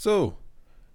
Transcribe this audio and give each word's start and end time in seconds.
So, 0.00 0.38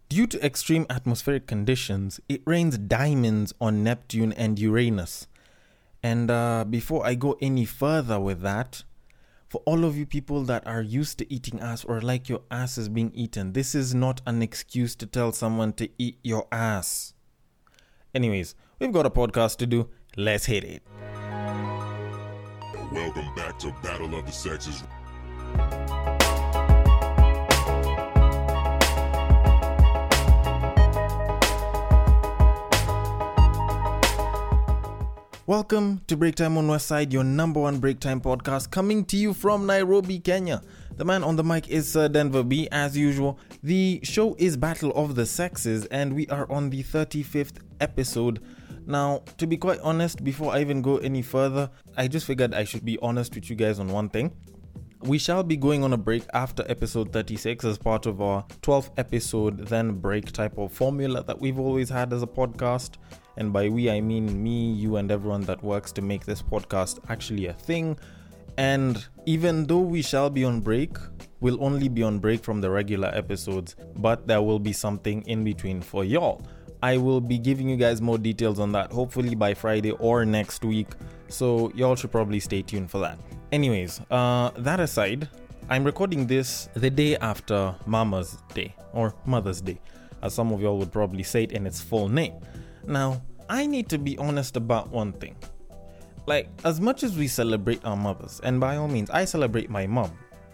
due 0.09 0.25
to 0.25 0.43
extreme 0.43 0.88
atmospheric 0.89 1.46
conditions, 1.46 2.19
it 2.27 2.42
rains 2.43 2.75
diamonds 2.79 3.54
on 3.62 3.83
Neptune 3.83 4.33
and 4.33 4.58
Uranus. 4.58 5.28
And 6.01 6.31
uh, 6.31 6.66
before 6.67 7.05
I 7.05 7.13
go 7.13 7.37
any 7.39 7.65
further 7.65 8.20
with 8.20 8.41
that, 8.41 8.83
for 9.47 9.62
all 9.68 9.86
of 9.86 9.96
you 9.96 10.07
people 10.07 10.41
that 10.46 10.65
are 10.65 10.81
used 10.81 11.20
to 11.20 11.31
eating 11.31 11.60
ass 11.60 11.86
or 11.86 12.02
like 12.02 12.29
your 12.29 12.41
ass 12.49 12.79
is 12.79 12.89
being 12.89 13.12
eaten, 13.13 13.54
this 13.54 13.76
is 13.76 13.94
not 13.94 14.21
an 14.26 14.42
excuse 14.42 14.96
to 14.96 15.06
tell 15.06 15.31
someone 15.31 15.74
to 15.74 15.87
eat 15.99 16.17
your 16.23 16.47
ass. 16.51 17.13
Anyways, 18.15 18.55
we've 18.79 18.91
got 18.91 19.05
a 19.05 19.11
podcast 19.11 19.57
to 19.57 19.67
do. 19.67 19.87
Let's 20.17 20.45
hit 20.45 20.63
it. 20.63 20.81
Welcome 22.91 23.35
back 23.35 23.59
to 23.59 23.71
Battle 23.83 24.15
of 24.15 24.25
the 24.25 24.31
Sexes. 24.31 24.81
Welcome 35.48 36.02
to 36.08 36.17
Break 36.17 36.34
Time 36.34 36.58
on 36.58 36.67
West 36.67 36.88
Side, 36.88 37.13
your 37.13 37.23
number 37.23 37.59
one 37.59 37.77
break 37.77 37.99
time 37.99 38.20
podcast, 38.20 38.72
coming 38.72 39.05
to 39.05 39.16
you 39.16 39.31
from 39.31 39.67
Nairobi, 39.67 40.17
Kenya. 40.17 40.63
The 40.98 41.05
man 41.05 41.23
on 41.23 41.36
the 41.36 41.44
mic 41.44 41.70
is 41.70 41.88
Sir 41.88 42.09
Denver 42.09 42.41
B, 42.41 42.67
as 42.72 42.98
usual. 42.98 43.38
The 43.62 44.00
show 44.02 44.36
is 44.39 44.58
Battle 44.58 44.91
of 44.95 45.13
the 45.13 45.27
Sexes, 45.27 45.86
and 45.91 46.16
we 46.16 46.26
are 46.30 46.52
on 46.52 46.72
the 46.72 46.81
35th 46.81 47.58
episode. 47.80 48.41
Now, 48.88 49.22
to 49.38 49.45
be 49.45 49.55
quite 49.55 49.80
honest, 49.81 50.23
before 50.23 50.52
I 50.52 50.62
even 50.62 50.81
go 50.81 50.98
any 50.98 51.22
further, 51.22 51.70
I 51.95 52.08
just 52.08 52.25
figured 52.25 52.55
I 52.55 52.64
should 52.64 52.84
be 52.84 52.98
honest 53.03 53.36
with 53.36 53.48
you 53.48 53.55
guys 53.55 53.77
on 53.77 53.89
one 53.89 54.09
thing. 54.09 54.36
We 55.02 55.20
shall 55.20 55.44
be 55.44 55.58
going 55.58 55.84
on 55.84 55.94
a 55.94 55.98
break 55.98 56.23
after 56.34 56.66
episode 56.67 57.14
36 57.14 57.66
as 57.66 57.77
part 57.77 58.08
of 58.08 58.20
our 58.20 58.44
12th 58.64 58.89
episode, 58.98 59.67
then 59.67 60.00
break 60.00 60.31
type 60.31 60.58
of 60.58 60.72
formula 60.72 61.23
that 61.25 61.39
we've 61.39 61.59
always 61.59 61.89
had 61.89 62.14
as 62.14 62.23
a 62.23 62.27
podcast. 62.27 62.94
And 63.38 63.52
by 63.52 63.69
we, 63.69 63.89
I 63.89 64.02
mean 64.02 64.41
me, 64.41 64.72
you, 64.72 64.95
and 64.97 65.11
everyone 65.11 65.41
that 65.41 65.64
works 65.64 65.91
to 65.94 66.02
make 66.02 66.25
this 66.25 66.41
podcast 66.41 67.00
actually 67.09 67.47
a 67.47 67.53
thing. 67.53 67.97
And 68.58 69.05
even 69.25 69.66
though 69.66 69.80
we 69.80 70.02
shall 70.02 70.30
be 70.30 70.45
on 70.45 70.61
break, 70.61 70.97
we'll 71.41 71.63
only 71.63 71.89
be 71.89 72.03
on 72.03 72.19
break 72.19 72.44
from 72.44 72.61
the 72.61 72.69
regular 72.69 73.09
episodes, 73.09 73.75
but 73.97 74.28
there 74.28 74.41
will 74.41 74.59
be 74.59 74.72
something 74.72 75.22
in 75.23 75.44
between 75.44 75.81
for 75.81 76.06
y'all. 76.06 76.41
I 76.81 76.97
will 76.97 77.22
be 77.22 77.38
giving 77.38 77.67
you 77.67 77.78
guys 77.78 78.02
more 78.02 78.17
details 78.17 78.59
on 78.59 78.72
that 78.73 78.91
hopefully 78.91 79.36
by 79.36 79.53
Friday 79.53 79.91
or 79.91 80.25
next 80.25 80.63
week. 80.63 80.88
So 81.28 81.72
y'all 81.75 81.95
should 81.95 82.11
probably 82.11 82.39
stay 82.39 82.61
tuned 82.61 82.91
for 82.91 83.00
that. 83.00 83.17
Anyways, 83.52 84.02
uh, 84.11 84.52
that 84.58 84.80
aside, 84.80 85.28
I'm 85.69 85.83
recording 85.83 86.28
this 86.28 86.69
the 86.75 86.89
day 86.89 87.17
after 87.17 87.75
Mama's 87.88 88.38
Day 88.53 88.75
or 88.94 89.16
Mother's 89.25 89.61
Day, 89.61 89.80
as 90.22 90.33
some 90.33 90.52
of 90.52 90.61
y'all 90.61 90.78
would 90.78 90.91
probably 90.91 91.23
say 91.23 91.44
it 91.44 91.52
in 91.52 91.66
its 91.66 91.81
full 91.81 92.08
name. 92.08 92.36
Now, 92.88 93.22
I 93.50 93.66
need 93.66 93.89
to 93.89 93.97
be 93.97 94.17
honest 94.17 94.58
about 94.58 94.89
one 94.89 95.11
thing. 95.11 95.36
Like, 96.28 96.50
as 96.64 96.81
much 96.81 97.03
as 97.03 97.17
we 97.17 97.28
celebrate 97.28 97.86
our 97.86 97.95
mothers, 97.95 98.41
and 98.44 98.59
by 98.59 98.78
all 98.78 98.88
means, 98.88 99.09
I 99.09 99.25
celebrate 99.25 99.69
my 99.69 99.86
mom. 99.86 100.11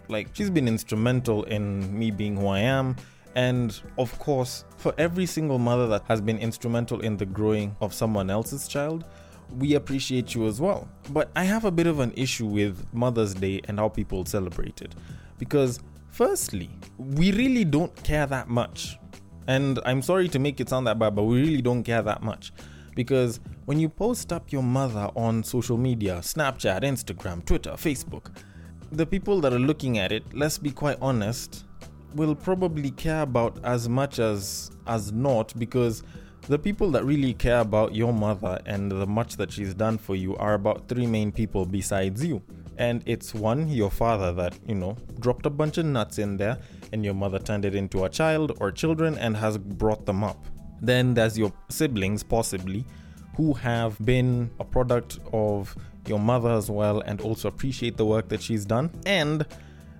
Like, 0.08 0.28
she's 0.34 0.50
been 0.50 0.68
instrumental 0.68 1.44
in 1.44 1.98
me 1.98 2.10
being 2.10 2.36
who 2.36 2.48
I 2.48 2.60
am. 2.60 2.96
And 3.34 3.80
of 3.96 4.18
course, 4.18 4.66
for 4.76 4.94
every 4.98 5.24
single 5.24 5.58
mother 5.58 5.86
that 5.88 6.04
has 6.08 6.20
been 6.20 6.38
instrumental 6.38 7.00
in 7.00 7.16
the 7.16 7.24
growing 7.24 7.74
of 7.80 7.94
someone 7.94 8.28
else's 8.28 8.68
child, 8.68 9.06
we 9.56 9.74
appreciate 9.74 10.34
you 10.34 10.46
as 10.46 10.60
well. 10.60 10.88
But 11.10 11.30
I 11.34 11.44
have 11.44 11.64
a 11.64 11.70
bit 11.70 11.86
of 11.86 12.00
an 12.00 12.12
issue 12.14 12.46
with 12.46 12.84
Mother's 12.92 13.32
Day 13.32 13.62
and 13.64 13.78
how 13.78 13.88
people 13.88 14.26
celebrate 14.26 14.82
it. 14.82 14.94
Because, 15.38 15.80
firstly, 16.10 16.68
we 16.98 17.32
really 17.32 17.64
don't 17.64 17.94
care 18.04 18.26
that 18.26 18.48
much 18.48 18.98
and 19.46 19.78
I'm 19.84 20.02
sorry 20.02 20.28
to 20.28 20.38
make 20.38 20.60
it 20.60 20.68
sound 20.68 20.86
that 20.86 20.98
bad, 20.98 21.14
but 21.14 21.24
we 21.24 21.40
really 21.40 21.62
don't 21.62 21.82
care 21.82 22.02
that 22.02 22.22
much. 22.22 22.52
Because 22.94 23.40
when 23.64 23.80
you 23.80 23.88
post 23.88 24.32
up 24.32 24.52
your 24.52 24.62
mother 24.62 25.10
on 25.16 25.42
social 25.42 25.78
media, 25.78 26.18
Snapchat, 26.18 26.82
Instagram, 26.82 27.44
Twitter, 27.44 27.72
Facebook, 27.72 28.26
the 28.90 29.06
people 29.06 29.40
that 29.40 29.52
are 29.52 29.58
looking 29.58 29.98
at 29.98 30.12
it, 30.12 30.22
let's 30.34 30.58
be 30.58 30.70
quite 30.70 30.98
honest, 31.00 31.64
will 32.14 32.34
probably 32.34 32.90
care 32.90 33.22
about 33.22 33.58
as 33.64 33.88
much 33.88 34.18
as 34.18 34.70
as 34.86 35.12
not 35.12 35.58
because 35.58 36.02
the 36.48 36.58
people 36.58 36.90
that 36.90 37.04
really 37.04 37.32
care 37.32 37.60
about 37.60 37.94
your 37.94 38.12
mother 38.12 38.60
and 38.66 38.90
the 38.90 39.06
much 39.06 39.36
that 39.36 39.50
she's 39.50 39.74
done 39.74 39.96
for 39.96 40.16
you 40.16 40.36
are 40.36 40.54
about 40.54 40.88
three 40.88 41.06
main 41.06 41.30
people 41.30 41.64
besides 41.64 42.24
you. 42.24 42.42
And 42.78 43.02
it's 43.06 43.32
one, 43.32 43.68
your 43.68 43.90
father 43.90 44.32
that, 44.32 44.58
you 44.66 44.74
know, 44.74 44.96
dropped 45.20 45.46
a 45.46 45.50
bunch 45.50 45.78
of 45.78 45.86
nuts 45.86 46.18
in 46.18 46.36
there 46.36 46.58
and 46.92 47.04
your 47.04 47.14
mother 47.14 47.38
turned 47.38 47.64
it 47.64 47.74
into 47.74 48.04
a 48.04 48.08
child 48.08 48.52
or 48.60 48.70
children 48.70 49.18
and 49.18 49.36
has 49.36 49.58
brought 49.58 50.06
them 50.06 50.22
up. 50.22 50.46
Then 50.80 51.14
there's 51.14 51.38
your 51.38 51.52
siblings, 51.68 52.22
possibly, 52.22 52.84
who 53.36 53.54
have 53.54 53.98
been 54.04 54.50
a 54.60 54.64
product 54.64 55.18
of 55.32 55.74
your 56.06 56.18
mother 56.18 56.50
as 56.50 56.70
well 56.70 57.00
and 57.00 57.20
also 57.20 57.48
appreciate 57.48 57.96
the 57.96 58.04
work 58.04 58.28
that 58.28 58.42
she's 58.42 58.64
done. 58.64 58.90
And 59.06 59.46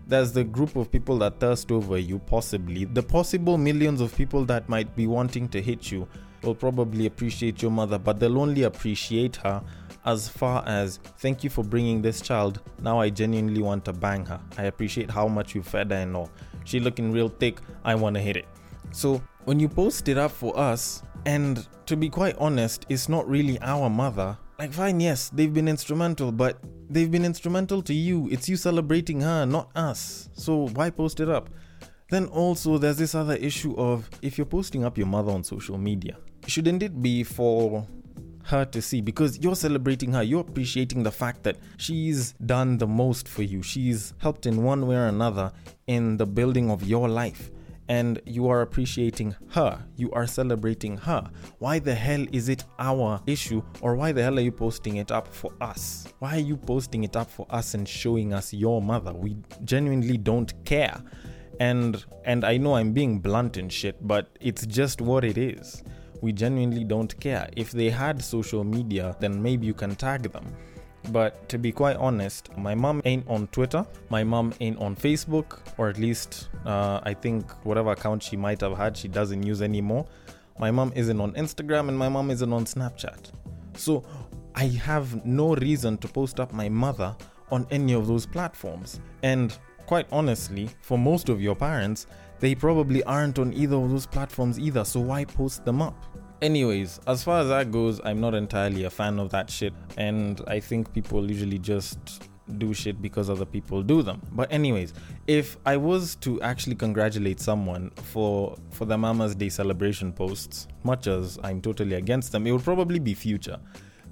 there's 0.07 0.33
the 0.33 0.45
group 0.45 0.77
of 0.77 0.91
people 0.91 1.19
that 1.19 1.41
thirst 1.41 1.71
over 1.71 1.97
you, 1.97 2.19
possibly. 2.19 2.85
The 2.85 3.03
possible 3.03 3.57
millions 3.57 4.01
of 4.01 4.15
people 4.15 4.45
that 4.47 4.69
might 4.69 4.95
be 4.97 5.07
wanting 5.07 5.49
to 5.51 5.63
hit 5.63 5.91
you 5.91 6.09
will 6.43 6.55
probably 6.55 7.07
appreciate 7.07 7.63
your 7.63 7.71
mother, 7.71 7.99
but 7.99 8.19
they'll 8.19 8.41
only 8.41 8.65
appreciate 8.65 9.37
her 9.37 9.63
as 10.05 10.29
far 10.29 10.65
as 10.67 10.99
thank 11.19 11.45
you 11.45 11.51
for 11.51 11.63
bringing 11.63 12.03
this 12.03 12.21
child. 12.21 12.61
Now 12.81 12.99
I 13.01 13.11
genuinely 13.11 13.63
want 13.63 13.85
to 13.85 13.93
bang 13.93 14.27
her. 14.27 14.41
I 14.59 14.65
appreciate 14.65 15.11
how 15.11 15.29
much 15.29 15.55
you 15.55 15.63
fed 15.63 15.93
her 15.93 15.99
and 15.99 16.17
all. 16.17 16.31
She 16.65 16.81
looking 16.81 17.13
real 17.13 17.29
thick. 17.29 17.59
I 17.85 17.95
want 17.95 18.15
to 18.15 18.21
hit 18.21 18.37
it. 18.37 18.47
So 18.91 19.23
when 19.45 19.59
you 19.59 19.69
post 19.69 20.09
it 20.09 20.19
up 20.19 20.31
for 20.31 20.57
us, 20.59 21.03
and 21.25 21.67
to 21.87 21.97
be 21.97 22.09
quite 22.09 22.37
honest, 22.39 22.87
it's 22.89 23.09
not 23.09 23.29
really 23.29 23.59
our 23.61 23.89
mother. 23.89 24.37
Like, 24.59 24.73
fine, 24.73 25.01
yes, 25.01 25.31
they've 25.31 25.53
been 25.53 25.69
instrumental, 25.69 26.31
but 26.31 26.59
they've 26.89 27.11
been 27.11 27.25
instrumental 27.25 27.83
to 27.83 27.95
you. 27.95 28.29
It's 28.31 28.49
you 28.49 28.57
celebrating 28.57 29.21
her, 29.21 29.45
not 29.47 29.71
us. 29.75 30.29
So 30.35 30.69
why 30.69 30.91
post 30.91 31.21
it 31.21 31.29
up? 31.29 31.51
Then 32.11 32.27
also, 32.27 32.77
there's 32.79 32.99
this 32.99 33.15
other 33.15 33.37
issue 33.37 33.75
of 33.77 34.09
if 34.21 34.37
you're 34.37 34.45
posting 34.45 34.85
up 34.85 34.99
your 34.99 35.07
mother 35.07 35.33
on 35.33 35.43
social 35.43 35.79
media, 35.79 36.19
shouldn't 36.47 36.83
it 36.83 37.01
be 37.01 37.25
for 37.25 37.87
her 38.45 38.65
to 38.67 38.83
see 38.83 39.01
because 39.01 39.39
you're 39.39 39.57
celebrating 39.57 40.13
her. 40.13 40.23
You're 40.23 40.41
appreciating 40.41 41.03
the 41.03 41.11
fact 41.11 41.43
that 41.45 41.57
she's 41.77 42.33
done 42.45 42.79
the 42.79 42.87
most 42.87 43.29
for 43.29 43.43
you. 43.43 43.63
She's 43.63 44.15
helped 44.19 44.47
in 44.47 44.63
one 44.63 44.87
way 44.87 44.97
or 44.97 45.07
another 45.07 45.53
in 45.87 46.17
the 46.17 46.27
building 46.27 46.71
of 46.71 46.83
your 46.83 47.09
life. 47.09 47.51
And 47.89 48.21
you 48.25 48.49
are 48.49 48.63
appreciating 48.63 49.35
her. 49.51 49.85
You 49.97 50.11
are 50.13 50.27
celebrating 50.27 50.97
her. 50.99 51.29
Why 51.59 51.79
the 51.79 51.95
hell 51.95 52.25
is 52.33 52.49
it 52.49 52.65
our 52.79 53.21
issue? 53.27 53.63
Or 53.81 53.97
why 53.97 54.13
the 54.13 54.23
hell 54.23 54.39
are 54.39 54.43
you 54.43 54.53
posting 54.53 54.97
it 54.97 55.11
up 55.11 55.29
for 55.29 55.53
us? 55.61 56.07
Why 56.21 56.37
are 56.37 56.41
you 56.41 56.57
posting 56.57 57.05
it 57.05 57.17
up 57.17 57.31
for 57.31 57.47
us 57.51 57.75
and 57.75 57.87
showing 57.87 58.33
us 58.33 58.55
your 58.55 58.81
mother? 58.81 59.13
We 59.13 59.37
genuinely 59.65 60.17
don't 60.17 60.53
care. 60.65 61.03
And 61.61 62.03
and 62.25 62.45
I 62.45 62.57
know 62.57 62.77
I'm 62.77 62.93
being 62.93 63.19
blunt 63.19 63.57
and 63.57 63.71
shit, 63.71 63.97
but 64.07 64.39
it's 64.41 64.65
just 64.65 65.01
what 65.01 65.23
it 65.23 65.37
is 65.37 65.83
we 66.23 66.33
genuinely 66.33 66.85
don't 66.85 67.19
care. 67.21 67.51
If 67.57 67.73
they 67.73 67.91
had 67.91 68.23
social 68.23 68.65
media, 68.65 69.15
then 69.21 69.43
maybe 69.43 69.67
you 69.67 69.75
can 69.75 69.95
tag 69.95 70.23
them. 70.33 70.47
But 71.11 71.49
to 71.49 71.59
be 71.59 71.73
quite 71.73 71.97
honest, 71.97 72.57
my 72.57 72.75
mom 72.75 73.03
ain't 73.05 73.29
on 73.29 73.49
Twitter. 73.49 73.85
My 74.09 74.23
mom 74.23 74.55
ain't 74.61 74.79
on 74.79 74.95
Facebook, 74.95 75.59
or 75.77 75.89
at 75.89 75.99
least 75.99 76.49
uh, 76.65 77.01
I 77.03 77.13
think 77.13 77.51
whatever 77.65 77.91
account 77.91 78.23
she 78.23 78.37
might 78.37 78.61
have 78.61 78.77
had, 78.77 78.97
she 78.97 79.09
doesn't 79.09 79.43
use 79.43 79.63
anymore. 79.63 80.07
My 80.59 80.71
mom 80.71 80.93
isn't 80.95 81.21
on 81.21 81.33
Instagram, 81.33 81.89
and 81.89 81.99
my 81.99 82.09
mom 82.09 82.31
isn't 82.31 82.53
on 82.53 82.65
Snapchat. 82.65 83.33
So 83.77 84.05
I 84.55 84.67
have 84.67 85.27
no 85.27 85.57
reason 85.57 85.99
to 85.99 86.09
post 86.09 86.39
up 86.39 86.53
my 86.53 86.69
mother 86.69 87.17
on 87.51 87.67
any 87.71 87.95
of 87.95 88.07
those 88.07 88.27
platforms. 88.27 89.01
And 89.25 89.59
quite 89.87 90.07
honestly, 90.13 90.71
for 90.83 90.97
most 90.97 91.29
of 91.29 91.43
your 91.43 91.57
parents, 91.57 92.07
they 92.39 92.55
probably 92.55 93.03
aren't 93.05 93.39
on 93.39 93.53
either 93.53 93.77
of 93.77 93.91
those 93.91 94.07
platforms 94.07 94.59
either, 94.59 94.85
so 94.85 95.01
why 95.01 95.25
post 95.25 95.65
them 95.65 95.81
up? 95.81 95.95
Anyways, 96.43 96.99
as 97.07 97.23
far 97.23 97.41
as 97.41 97.49
that 97.49 97.71
goes, 97.71 98.01
I'm 98.05 98.21
not 98.21 98.35
entirely 98.35 98.83
a 98.83 98.91
fan 98.91 99.21
of 99.21 99.31
that 99.31 99.49
shit, 99.49 99.73
and 99.97 100.41
I 100.49 100.59
think 100.59 100.93
people 100.93 101.31
usually 101.31 101.61
just 101.61 102.29
do 102.59 102.75
shit 102.75 103.01
because 103.01 103.31
other 103.31 103.45
people 103.45 103.81
do 103.81 104.03
them. 104.03 104.21
But 104.33 104.53
anyways, 104.53 104.93
if 105.29 105.57
I 105.65 105.77
was 105.77 106.17
to 106.17 106.43
actually 106.43 106.75
congratulate 106.75 107.39
someone 107.39 107.91
for 107.91 108.57
for 108.71 108.87
the 108.87 108.99
Mama's 108.99 109.37
Day 109.37 109.51
celebration 109.51 110.13
posts, 110.13 110.67
much 110.83 111.07
as 111.07 111.39
I'm 111.45 111.61
totally 111.61 111.95
against 111.95 112.33
them, 112.33 112.45
it 112.49 112.51
would 112.51 112.65
probably 112.65 112.99
be 112.99 113.15
Future. 113.15 113.61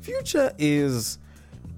Future 0.00 0.52
is 0.56 1.18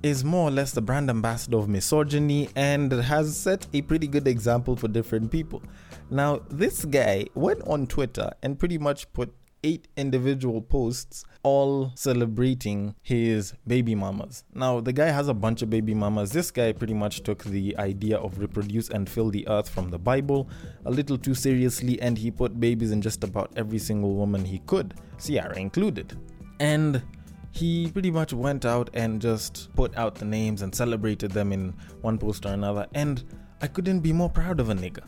is 0.02 0.22
more 0.22 0.48
or 0.48 0.50
less 0.50 0.72
the 0.72 0.82
brand 0.82 1.08
ambassador 1.08 1.56
of 1.56 1.68
misogyny 1.68 2.50
and 2.56 2.92
has 2.92 3.34
set 3.36 3.66
a 3.72 3.80
pretty 3.80 4.06
good 4.06 4.28
example 4.28 4.76
for 4.76 4.88
different 4.88 5.30
people. 5.30 5.62
Now, 6.10 6.42
this 6.50 6.84
guy 6.84 7.26
went 7.34 7.62
on 7.66 7.86
Twitter 7.86 8.30
and 8.42 8.58
pretty 8.58 8.78
much 8.78 9.10
put 9.12 9.32
eight 9.64 9.88
individual 9.96 10.60
posts 10.60 11.24
all 11.42 11.92
celebrating 11.94 12.94
his 13.02 13.54
baby 13.66 13.94
mamas. 13.94 14.44
Now, 14.54 14.80
the 14.80 14.92
guy 14.92 15.06
has 15.06 15.28
a 15.28 15.34
bunch 15.34 15.62
of 15.62 15.70
baby 15.70 15.94
mamas. 15.94 16.32
This 16.32 16.50
guy 16.50 16.72
pretty 16.72 16.94
much 16.94 17.22
took 17.22 17.44
the 17.44 17.76
idea 17.78 18.18
of 18.18 18.38
reproduce 18.38 18.90
and 18.90 19.08
fill 19.08 19.30
the 19.30 19.46
earth 19.48 19.68
from 19.68 19.90
the 19.90 19.98
Bible 19.98 20.48
a 20.84 20.90
little 20.90 21.18
too 21.18 21.34
seriously, 21.34 22.00
and 22.00 22.16
he 22.16 22.30
put 22.30 22.58
babies 22.60 22.92
in 22.92 23.02
just 23.02 23.24
about 23.24 23.52
every 23.56 23.78
single 23.78 24.14
woman 24.14 24.44
he 24.44 24.58
could, 24.60 24.94
Ciara 25.18 25.56
included. 25.56 26.16
And 26.60 27.02
he 27.50 27.90
pretty 27.90 28.10
much 28.10 28.32
went 28.32 28.64
out 28.64 28.90
and 28.94 29.20
just 29.20 29.68
put 29.74 29.96
out 29.96 30.14
the 30.14 30.24
names 30.24 30.62
and 30.62 30.74
celebrated 30.74 31.30
them 31.32 31.52
in 31.52 31.74
one 32.00 32.18
post 32.18 32.46
or 32.46 32.52
another. 32.52 32.86
And 32.94 33.22
I 33.60 33.66
couldn't 33.66 34.00
be 34.00 34.12
more 34.12 34.30
proud 34.30 34.58
of 34.58 34.70
a 34.70 34.74
nigga. 34.74 35.02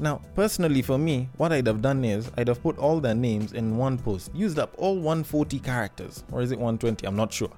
Now, 0.00 0.20
personally, 0.34 0.82
for 0.82 0.98
me, 0.98 1.28
what 1.36 1.52
I'd 1.52 1.66
have 1.66 1.80
done 1.80 2.04
is 2.04 2.30
I'd 2.36 2.48
have 2.48 2.62
put 2.62 2.78
all 2.78 3.00
their 3.00 3.14
names 3.14 3.52
in 3.52 3.76
one 3.76 3.96
post, 3.96 4.34
used 4.34 4.58
up 4.58 4.74
all 4.76 4.96
140 4.96 5.60
characters, 5.60 6.24
or 6.32 6.42
is 6.42 6.50
it 6.50 6.58
120? 6.58 7.06
I'm 7.06 7.16
not 7.16 7.32
sure. 7.32 7.50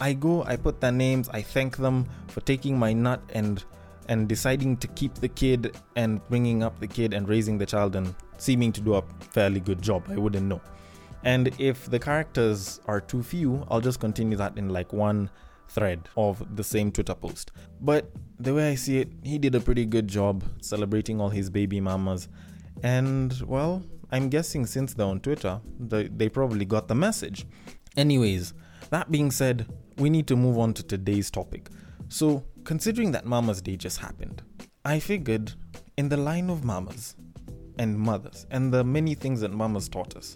I 0.00 0.12
go, 0.12 0.44
I 0.44 0.56
put 0.56 0.80
their 0.80 0.92
names, 0.92 1.28
I 1.28 1.42
thank 1.42 1.76
them 1.76 2.06
for 2.28 2.40
taking 2.40 2.78
my 2.78 2.92
nut 2.92 3.20
and 3.30 3.64
and 4.08 4.28
deciding 4.28 4.76
to 4.76 4.88
keep 4.88 5.14
the 5.14 5.28
kid 5.28 5.76
and 5.94 6.20
bringing 6.28 6.64
up 6.64 6.80
the 6.80 6.86
kid 6.86 7.14
and 7.14 7.28
raising 7.28 7.58
the 7.58 7.66
child 7.66 7.94
and 7.94 8.12
seeming 8.38 8.72
to 8.72 8.80
do 8.80 8.94
a 8.94 9.02
fairly 9.30 9.60
good 9.60 9.80
job. 9.80 10.02
I 10.08 10.16
wouldn't 10.16 10.46
know. 10.46 10.60
And 11.22 11.54
if 11.60 11.88
the 11.88 11.98
characters 11.98 12.80
are 12.86 13.00
too 13.00 13.22
few, 13.22 13.64
I'll 13.70 13.80
just 13.80 14.00
continue 14.00 14.36
that 14.36 14.58
in 14.58 14.70
like 14.70 14.92
one 14.92 15.30
thread 15.70 16.08
of 16.16 16.56
the 16.56 16.64
same 16.64 16.90
Twitter 16.92 17.14
post. 17.14 17.52
But 17.80 18.10
the 18.38 18.54
way 18.54 18.70
I 18.70 18.74
see 18.74 18.98
it, 18.98 19.08
he 19.22 19.38
did 19.38 19.54
a 19.54 19.60
pretty 19.60 19.86
good 19.86 20.08
job 20.08 20.44
celebrating 20.60 21.20
all 21.20 21.30
his 21.30 21.48
baby 21.48 21.80
mamas. 21.80 22.28
And 22.82 23.32
well, 23.46 23.82
I'm 24.10 24.28
guessing 24.28 24.66
since 24.66 24.94
they're 24.94 25.06
on 25.06 25.20
Twitter, 25.20 25.60
they, 25.78 26.08
they 26.08 26.28
probably 26.28 26.64
got 26.64 26.88
the 26.88 26.94
message. 26.94 27.46
Anyways, 27.96 28.54
that 28.90 29.10
being 29.10 29.30
said, 29.30 29.66
we 29.98 30.10
need 30.10 30.26
to 30.28 30.36
move 30.36 30.58
on 30.58 30.74
to 30.74 30.82
today's 30.82 31.30
topic. 31.30 31.68
So, 32.08 32.44
considering 32.64 33.12
that 33.12 33.24
Mama's 33.24 33.62
Day 33.62 33.76
just 33.76 33.98
happened, 33.98 34.42
I 34.84 34.98
figured 34.98 35.52
in 35.96 36.08
the 36.08 36.16
line 36.16 36.50
of 36.50 36.64
mamas 36.64 37.14
and 37.78 37.98
mothers 37.98 38.46
and 38.50 38.72
the 38.72 38.82
many 38.82 39.14
things 39.14 39.40
that 39.42 39.52
mamas 39.52 39.88
taught 39.88 40.16
us, 40.16 40.34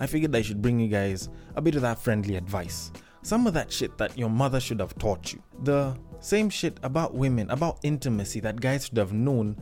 I 0.00 0.06
figured 0.06 0.34
I 0.34 0.42
should 0.42 0.60
bring 0.60 0.80
you 0.80 0.88
guys 0.88 1.28
a 1.54 1.62
bit 1.62 1.76
of 1.76 1.82
that 1.82 1.98
friendly 1.98 2.36
advice. 2.36 2.90
Some 3.22 3.46
of 3.46 3.54
that 3.54 3.72
shit 3.72 3.96
that 3.98 4.18
your 4.18 4.30
mother 4.30 4.58
should 4.58 4.80
have 4.80 4.96
taught 4.98 5.32
you. 5.32 5.42
The 5.62 5.96
same 6.20 6.50
shit 6.50 6.78
about 6.82 7.14
women, 7.14 7.50
about 7.50 7.78
intimacy 7.82 8.40
that 8.40 8.60
guys 8.60 8.86
should 8.86 8.96
have 8.96 9.12
known, 9.12 9.56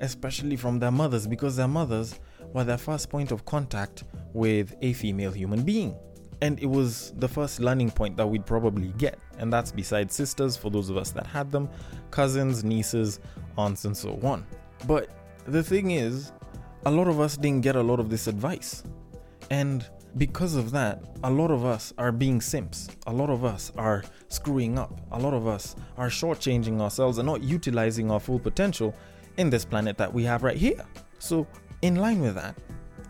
especially 0.00 0.56
from 0.56 0.78
their 0.78 0.90
mothers, 0.90 1.26
because 1.26 1.56
their 1.56 1.68
mothers 1.68 2.20
were 2.52 2.64
their 2.64 2.78
first 2.78 3.08
point 3.08 3.32
of 3.32 3.44
contact 3.44 4.04
with 4.32 4.74
a 4.82 4.92
female 4.92 5.32
human 5.32 5.62
being. 5.62 5.94
And 6.42 6.60
it 6.60 6.66
was 6.66 7.12
the 7.16 7.28
first 7.28 7.60
learning 7.60 7.90
point 7.90 8.18
that 8.18 8.26
we'd 8.26 8.44
probably 8.44 8.88
get, 8.98 9.18
and 9.38 9.50
that's 9.50 9.72
besides 9.72 10.14
sisters 10.14 10.56
for 10.56 10.70
those 10.70 10.90
of 10.90 10.98
us 10.98 11.10
that 11.12 11.26
had 11.26 11.50
them, 11.50 11.70
cousins, 12.10 12.62
nieces, 12.64 13.20
aunts, 13.56 13.86
and 13.86 13.96
so 13.96 14.20
on. 14.22 14.46
But 14.86 15.08
the 15.46 15.62
thing 15.62 15.92
is, 15.92 16.32
a 16.84 16.90
lot 16.90 17.08
of 17.08 17.20
us 17.20 17.38
didn't 17.38 17.62
get 17.62 17.76
a 17.76 17.82
lot 17.82 17.98
of 17.98 18.10
this 18.10 18.26
advice. 18.26 18.82
And 19.50 19.86
because 20.16 20.54
of 20.54 20.70
that, 20.70 21.02
a 21.24 21.30
lot 21.30 21.50
of 21.50 21.64
us 21.64 21.92
are 21.98 22.12
being 22.12 22.40
simps. 22.40 22.88
A 23.06 23.12
lot 23.12 23.28
of 23.28 23.44
us 23.44 23.70
are 23.76 24.02
screwing 24.28 24.78
up. 24.78 25.00
A 25.12 25.18
lot 25.18 25.34
of 25.34 25.46
us 25.46 25.76
are 25.98 26.08
shortchanging 26.08 26.80
ourselves 26.80 27.18
and 27.18 27.26
not 27.26 27.42
utilizing 27.42 28.10
our 28.10 28.20
full 28.20 28.38
potential 28.38 28.94
in 29.36 29.50
this 29.50 29.64
planet 29.64 29.98
that 29.98 30.12
we 30.12 30.24
have 30.24 30.42
right 30.42 30.56
here. 30.56 30.84
So, 31.18 31.46
in 31.82 31.96
line 31.96 32.20
with 32.20 32.34
that, 32.36 32.56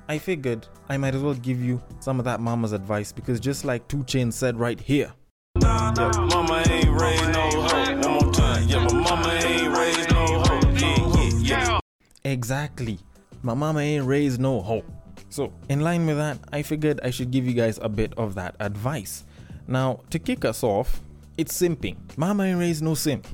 I 0.08 0.18
figured 0.18 0.66
I 0.88 0.96
might 0.96 1.14
as 1.14 1.22
well 1.22 1.34
give 1.34 1.62
you 1.62 1.80
some 2.00 2.18
of 2.18 2.24
that 2.24 2.40
mama's 2.40 2.72
advice 2.72 3.12
because 3.12 3.38
just 3.38 3.64
like 3.64 3.86
2 3.88 3.98
Chainz 3.98 4.32
said 4.32 4.58
right 4.58 4.78
here. 4.78 5.12
Yeah, 5.60 5.92
mama 5.94 6.62
ain't 6.68 7.00
raised 7.00 7.32
no 7.32 7.50
hoe. 7.50 7.96
One 8.00 8.12
more 8.12 8.32
time. 8.32 8.68
Yeah, 8.68 8.84
my 8.84 8.92
mama 8.92 9.32
ain't 9.32 9.76
raised 9.76 10.10
no 10.10 10.26
hoe. 10.26 10.60
Yeah, 10.72 11.40
yeah, 11.40 11.70
yeah. 11.70 11.80
Exactly. 12.24 12.98
My 13.42 13.54
mama 13.54 13.80
ain't 13.80 14.06
raised 14.06 14.40
no 14.40 14.60
hoe. 14.60 14.84
So, 15.28 15.52
in 15.68 15.80
line 15.80 16.06
with 16.06 16.16
that, 16.16 16.38
I 16.52 16.62
figured 16.62 17.00
I 17.02 17.10
should 17.10 17.30
give 17.30 17.46
you 17.46 17.52
guys 17.52 17.78
a 17.82 17.88
bit 17.88 18.12
of 18.16 18.34
that 18.36 18.56
advice. 18.60 19.24
Now, 19.66 20.00
to 20.10 20.18
kick 20.18 20.44
us 20.44 20.62
off, 20.62 21.02
it's 21.36 21.52
simping. 21.52 21.96
Mama 22.16 22.44
ain't 22.44 22.58
raised 22.58 22.82
no 22.82 22.94
simp. 22.94 23.26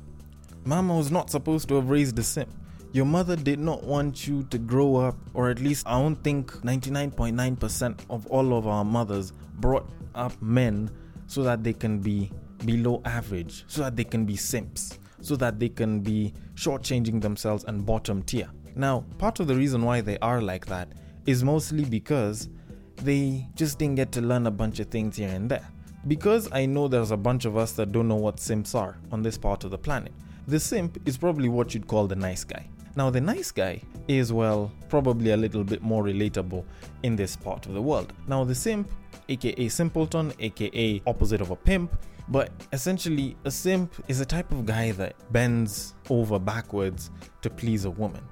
Mama 0.64 0.96
was 0.96 1.10
not 1.10 1.30
supposed 1.30 1.68
to 1.68 1.74
have 1.76 1.90
raised 1.90 2.18
a 2.18 2.22
simp. 2.22 2.48
Your 2.92 3.06
mother 3.06 3.36
did 3.36 3.58
not 3.58 3.84
want 3.84 4.26
you 4.26 4.42
to 4.44 4.58
grow 4.58 4.96
up, 4.96 5.16
or 5.34 5.50
at 5.50 5.60
least 5.60 5.86
I 5.86 5.92
don't 5.92 6.22
think 6.22 6.52
99.9% 6.52 8.00
of 8.10 8.26
all 8.26 8.56
of 8.56 8.66
our 8.66 8.84
mothers 8.84 9.32
brought 9.54 9.88
up 10.14 10.40
men 10.42 10.90
so 11.26 11.42
that 11.42 11.64
they 11.64 11.72
can 11.72 11.98
be 12.00 12.30
below 12.66 13.00
average, 13.04 13.64
so 13.66 13.82
that 13.82 13.96
they 13.96 14.04
can 14.04 14.24
be 14.24 14.36
simps, 14.36 14.98
so 15.20 15.36
that 15.36 15.58
they 15.58 15.68
can 15.68 16.00
be 16.00 16.34
shortchanging 16.54 17.20
themselves 17.20 17.64
and 17.64 17.86
bottom 17.86 18.22
tier. 18.22 18.48
Now, 18.74 19.04
part 19.18 19.40
of 19.40 19.46
the 19.46 19.54
reason 19.54 19.82
why 19.82 20.00
they 20.00 20.18
are 20.18 20.42
like 20.42 20.66
that 20.66 20.88
is 21.26 21.44
mostly 21.44 21.84
because 21.84 22.48
they 22.96 23.46
just 23.54 23.78
didn't 23.78 23.96
get 23.96 24.12
to 24.12 24.20
learn 24.20 24.46
a 24.46 24.50
bunch 24.50 24.80
of 24.80 24.88
things 24.88 25.16
here 25.16 25.28
and 25.28 25.50
there. 25.50 25.66
Because 26.08 26.48
I 26.52 26.66
know 26.66 26.88
there's 26.88 27.12
a 27.12 27.16
bunch 27.16 27.44
of 27.44 27.56
us 27.56 27.72
that 27.72 27.92
don't 27.92 28.08
know 28.08 28.16
what 28.16 28.40
simps 28.40 28.74
are 28.74 28.98
on 29.12 29.22
this 29.22 29.38
part 29.38 29.64
of 29.64 29.70
the 29.70 29.78
planet, 29.78 30.12
the 30.48 30.58
simp 30.58 31.00
is 31.06 31.16
probably 31.16 31.48
what 31.48 31.74
you'd 31.74 31.86
call 31.86 32.06
the 32.06 32.16
nice 32.16 32.42
guy. 32.44 32.66
Now, 32.94 33.08
the 33.08 33.20
nice 33.20 33.50
guy 33.50 33.80
is, 34.06 34.32
well, 34.32 34.70
probably 34.88 35.30
a 35.30 35.36
little 35.36 35.64
bit 35.64 35.82
more 35.82 36.02
relatable 36.04 36.64
in 37.04 37.16
this 37.16 37.36
part 37.36 37.66
of 37.66 37.72
the 37.72 37.80
world. 37.80 38.12
Now, 38.26 38.44
the 38.44 38.54
simp, 38.54 38.90
aka 39.28 39.68
simpleton, 39.68 40.32
aka 40.40 41.00
opposite 41.06 41.40
of 41.40 41.50
a 41.50 41.56
pimp, 41.56 41.96
but 42.28 42.50
essentially, 42.72 43.36
a 43.44 43.50
simp 43.50 43.94
is 44.08 44.20
a 44.20 44.26
type 44.26 44.50
of 44.52 44.66
guy 44.66 44.92
that 44.92 45.14
bends 45.32 45.94
over 46.10 46.38
backwards 46.38 47.10
to 47.40 47.48
please 47.48 47.84
a 47.84 47.90
woman. 47.90 48.22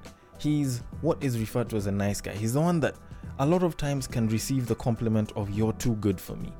He's 0.41 0.81
what 1.01 1.23
is 1.23 1.39
referred 1.39 1.69
to 1.69 1.75
as 1.75 1.85
a 1.85 1.91
nice 1.91 2.19
guy. 2.19 2.33
He's 2.33 2.53
the 2.53 2.61
one 2.61 2.79
that 2.79 2.95
a 3.37 3.45
lot 3.45 3.61
of 3.61 3.77
times 3.77 4.07
can 4.07 4.27
receive 4.27 4.65
the 4.65 4.73
compliment 4.73 5.31
of 5.35 5.51
you're 5.51 5.73
too 5.73 5.93
good 5.97 6.19
for 6.19 6.35
me. 6.35 6.51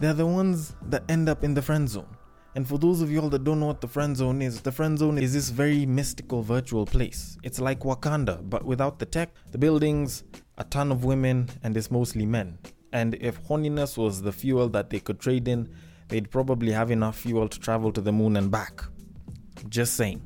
They're 0.00 0.12
the 0.12 0.26
ones 0.26 0.74
that 0.86 1.04
end 1.08 1.28
up 1.28 1.44
in 1.44 1.54
the 1.54 1.62
friend 1.62 1.88
zone. 1.88 2.08
And 2.56 2.66
for 2.66 2.78
those 2.78 3.00
of 3.00 3.12
y'all 3.12 3.28
that 3.28 3.44
don't 3.44 3.60
know 3.60 3.66
what 3.66 3.80
the 3.80 3.86
friend 3.86 4.16
zone 4.16 4.42
is, 4.42 4.60
the 4.60 4.72
friend 4.72 4.98
zone 4.98 5.18
is 5.18 5.34
this 5.34 5.50
very 5.50 5.86
mystical 5.86 6.42
virtual 6.42 6.84
place. 6.84 7.38
It's 7.44 7.60
like 7.60 7.80
Wakanda, 7.80 8.48
but 8.50 8.64
without 8.64 8.98
the 8.98 9.06
tech, 9.06 9.30
the 9.52 9.58
buildings, 9.58 10.24
a 10.56 10.64
ton 10.64 10.90
of 10.90 11.04
women, 11.04 11.48
and 11.62 11.76
it's 11.76 11.92
mostly 11.92 12.26
men. 12.26 12.58
And 12.92 13.14
if 13.20 13.40
horniness 13.44 13.96
was 13.96 14.20
the 14.20 14.32
fuel 14.32 14.68
that 14.70 14.90
they 14.90 14.98
could 14.98 15.20
trade 15.20 15.46
in, 15.46 15.68
they'd 16.08 16.28
probably 16.28 16.72
have 16.72 16.90
enough 16.90 17.18
fuel 17.18 17.48
to 17.48 17.60
travel 17.60 17.92
to 17.92 18.00
the 18.00 18.10
moon 18.10 18.36
and 18.36 18.50
back. 18.50 18.82
Just 19.68 19.94
saying. 19.94 20.22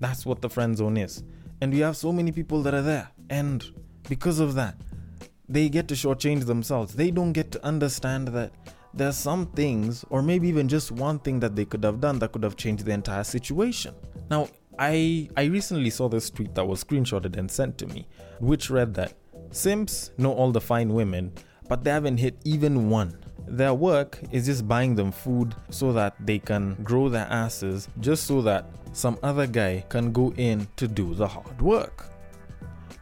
That's 0.00 0.26
what 0.26 0.42
the 0.42 0.50
friend 0.50 0.76
zone 0.76 0.96
is. 0.96 1.22
And 1.60 1.72
we 1.72 1.80
have 1.80 1.96
so 1.96 2.12
many 2.12 2.32
people 2.32 2.62
that 2.62 2.74
are 2.74 2.82
there. 2.82 3.08
And 3.28 3.64
because 4.08 4.40
of 4.40 4.54
that, 4.54 4.76
they 5.48 5.68
get 5.68 5.88
to 5.88 5.94
shortchange 5.94 6.46
themselves. 6.46 6.94
They 6.94 7.10
don't 7.10 7.32
get 7.32 7.50
to 7.52 7.64
understand 7.64 8.28
that 8.28 8.52
there's 8.94 9.16
some 9.16 9.46
things, 9.46 10.04
or 10.10 10.22
maybe 10.22 10.48
even 10.48 10.68
just 10.68 10.90
one 10.90 11.18
thing 11.18 11.40
that 11.40 11.54
they 11.54 11.64
could 11.64 11.84
have 11.84 12.00
done 12.00 12.18
that 12.20 12.32
could 12.32 12.42
have 12.42 12.56
changed 12.56 12.84
the 12.84 12.92
entire 12.92 13.24
situation. 13.24 13.94
Now, 14.30 14.48
I 14.78 15.28
I 15.36 15.44
recently 15.44 15.90
saw 15.90 16.08
this 16.08 16.30
tweet 16.30 16.54
that 16.54 16.66
was 16.66 16.82
screenshotted 16.82 17.36
and 17.36 17.50
sent 17.50 17.78
to 17.78 17.86
me, 17.86 18.08
which 18.40 18.70
read 18.70 18.94
that 18.94 19.14
Simps 19.52 20.12
know 20.16 20.32
all 20.32 20.52
the 20.52 20.60
fine 20.60 20.92
women, 20.94 21.32
but 21.68 21.82
they 21.84 21.90
haven't 21.90 22.18
hit 22.18 22.36
even 22.44 22.88
one. 22.88 23.18
Their 23.46 23.74
work 23.74 24.20
is 24.30 24.46
just 24.46 24.66
buying 24.68 24.94
them 24.94 25.12
food 25.12 25.54
so 25.70 25.92
that 25.92 26.14
they 26.24 26.38
can 26.38 26.74
grow 26.82 27.08
their 27.08 27.26
asses, 27.30 27.88
just 28.00 28.24
so 28.24 28.42
that 28.42 28.66
some 28.92 29.18
other 29.22 29.46
guy 29.46 29.84
can 29.88 30.12
go 30.12 30.32
in 30.36 30.68
to 30.76 30.88
do 30.88 31.14
the 31.14 31.26
hard 31.26 31.60
work. 31.60 32.06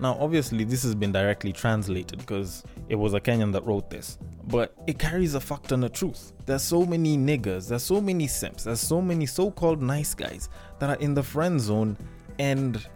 Now, 0.00 0.16
obviously, 0.20 0.62
this 0.64 0.84
has 0.84 0.94
been 0.94 1.10
directly 1.10 1.52
translated 1.52 2.20
because 2.20 2.62
it 2.88 2.94
was 2.94 3.14
a 3.14 3.20
Kenyan 3.20 3.52
that 3.52 3.66
wrote 3.66 3.90
this, 3.90 4.16
but 4.46 4.72
it 4.86 4.98
carries 4.98 5.34
a 5.34 5.40
fuck 5.40 5.66
ton 5.66 5.82
of 5.82 5.92
truth. 5.92 6.32
There's 6.46 6.62
so 6.62 6.86
many 6.86 7.16
niggers, 7.16 7.68
there's 7.68 7.82
so 7.82 8.00
many 8.00 8.28
simps, 8.28 8.64
there's 8.64 8.80
so 8.80 9.02
many 9.02 9.26
so 9.26 9.50
called 9.50 9.82
nice 9.82 10.14
guys 10.14 10.50
that 10.78 10.88
are 10.88 11.02
in 11.02 11.14
the 11.14 11.22
friend 11.22 11.60
zone 11.60 11.96
and 12.38 12.86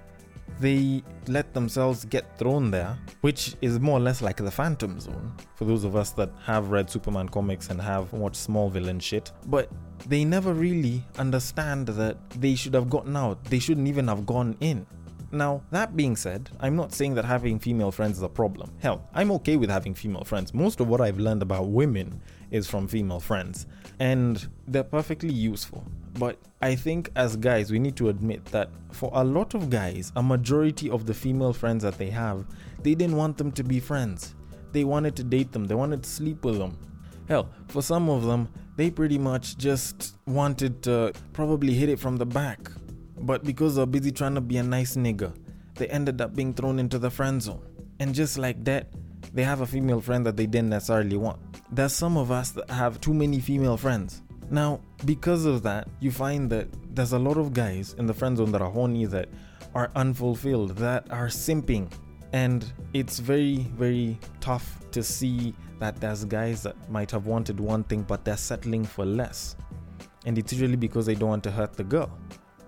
they 0.60 1.02
let 1.26 1.54
themselves 1.54 2.04
get 2.04 2.38
thrown 2.38 2.70
there, 2.70 2.96
which 3.20 3.56
is 3.60 3.80
more 3.80 3.98
or 3.98 4.00
less 4.00 4.22
like 4.22 4.36
the 4.36 4.50
Phantom 4.50 4.98
Zone 5.00 5.32
for 5.56 5.64
those 5.64 5.84
of 5.84 5.96
us 5.96 6.10
that 6.12 6.30
have 6.44 6.70
read 6.70 6.88
Superman 6.88 7.28
comics 7.28 7.68
and 7.70 7.80
have 7.80 8.12
watched 8.12 8.46
Smallville 8.46 8.88
and 8.88 9.02
shit. 9.02 9.32
But 9.46 9.68
they 10.06 10.24
never 10.24 10.52
really 10.52 11.04
understand 11.18 11.86
that 11.88 12.16
they 12.30 12.54
should 12.54 12.74
have 12.74 12.90
gotten 12.90 13.16
out, 13.16 13.42
they 13.44 13.58
shouldn't 13.58 13.88
even 13.88 14.08
have 14.08 14.26
gone 14.26 14.56
in. 14.60 14.86
Now, 15.34 15.62
that 15.70 15.96
being 15.96 16.14
said, 16.14 16.50
I'm 16.60 16.76
not 16.76 16.92
saying 16.92 17.14
that 17.14 17.24
having 17.24 17.58
female 17.58 17.90
friends 17.90 18.18
is 18.18 18.22
a 18.22 18.28
problem. 18.28 18.70
Hell, 18.80 19.08
I'm 19.14 19.32
okay 19.32 19.56
with 19.56 19.70
having 19.70 19.94
female 19.94 20.24
friends. 20.24 20.52
Most 20.52 20.78
of 20.78 20.88
what 20.88 21.00
I've 21.00 21.18
learned 21.18 21.40
about 21.40 21.68
women 21.68 22.20
is 22.50 22.68
from 22.68 22.86
female 22.86 23.18
friends, 23.18 23.66
and 23.98 24.46
they're 24.68 24.84
perfectly 24.84 25.32
useful. 25.32 25.84
But 26.18 26.36
I 26.60 26.74
think 26.74 27.10
as 27.16 27.36
guys, 27.36 27.72
we 27.72 27.78
need 27.78 27.96
to 27.96 28.10
admit 28.10 28.44
that 28.46 28.68
for 28.90 29.10
a 29.14 29.24
lot 29.24 29.54
of 29.54 29.70
guys, 29.70 30.12
a 30.16 30.22
majority 30.22 30.90
of 30.90 31.06
the 31.06 31.14
female 31.14 31.54
friends 31.54 31.82
that 31.82 31.96
they 31.96 32.10
have, 32.10 32.44
they 32.82 32.94
didn't 32.94 33.16
want 33.16 33.38
them 33.38 33.52
to 33.52 33.64
be 33.64 33.80
friends. 33.80 34.34
they 34.72 34.84
wanted 34.84 35.14
to 35.16 35.24
date 35.24 35.52
them, 35.52 35.66
they 35.66 35.74
wanted 35.74 36.02
to 36.02 36.08
sleep 36.08 36.44
with 36.44 36.58
them. 36.58 36.76
Hell, 37.28 37.48
for 37.68 37.82
some 37.82 38.08
of 38.10 38.24
them, 38.24 38.48
they 38.76 38.90
pretty 38.90 39.18
much 39.18 39.56
just 39.56 40.16
wanted 40.26 40.82
to 40.82 41.12
probably 41.32 41.74
hit 41.74 41.88
it 41.88 41.98
from 41.98 42.16
the 42.16 42.26
back. 42.26 42.58
But 43.22 43.44
because 43.44 43.76
they're 43.76 43.86
busy 43.86 44.10
trying 44.10 44.34
to 44.34 44.40
be 44.40 44.56
a 44.56 44.62
nice 44.62 44.96
nigga, 44.96 45.32
they 45.76 45.86
ended 45.88 46.20
up 46.20 46.34
being 46.34 46.52
thrown 46.52 46.78
into 46.78 46.98
the 46.98 47.10
friend 47.10 47.40
zone. 47.40 47.62
And 48.00 48.14
just 48.14 48.36
like 48.36 48.64
that, 48.64 48.88
they 49.32 49.44
have 49.44 49.60
a 49.60 49.66
female 49.66 50.00
friend 50.00 50.26
that 50.26 50.36
they 50.36 50.46
didn't 50.46 50.70
necessarily 50.70 51.16
want. 51.16 51.38
There's 51.70 51.92
some 51.92 52.16
of 52.16 52.30
us 52.30 52.50
that 52.50 52.68
have 52.68 53.00
too 53.00 53.14
many 53.14 53.40
female 53.40 53.76
friends. 53.76 54.22
Now, 54.50 54.80
because 55.04 55.46
of 55.46 55.62
that, 55.62 55.88
you 56.00 56.10
find 56.10 56.50
that 56.50 56.68
there's 56.94 57.12
a 57.12 57.18
lot 57.18 57.38
of 57.38 57.54
guys 57.54 57.94
in 57.98 58.06
the 58.06 58.12
friend 58.12 58.36
zone 58.36 58.52
that 58.52 58.60
are 58.60 58.70
horny 58.70 59.06
that 59.06 59.28
are 59.74 59.90
unfulfilled, 59.96 60.76
that 60.76 61.10
are 61.10 61.28
simping. 61.28 61.90
And 62.32 62.70
it's 62.92 63.18
very, 63.18 63.58
very 63.76 64.18
tough 64.40 64.78
to 64.90 65.02
see 65.02 65.54
that 65.78 66.00
there's 66.00 66.24
guys 66.24 66.62
that 66.64 66.76
might 66.90 67.10
have 67.10 67.26
wanted 67.26 67.58
one 67.58 67.82
thing 67.84 68.02
but 68.02 68.24
they're 68.24 68.36
settling 68.36 68.84
for 68.84 69.04
less. 69.04 69.56
And 70.26 70.38
it's 70.38 70.52
usually 70.52 70.76
because 70.76 71.06
they 71.06 71.14
don't 71.14 71.30
want 71.30 71.44
to 71.44 71.50
hurt 71.50 71.72
the 71.72 71.84
girl. 71.84 72.10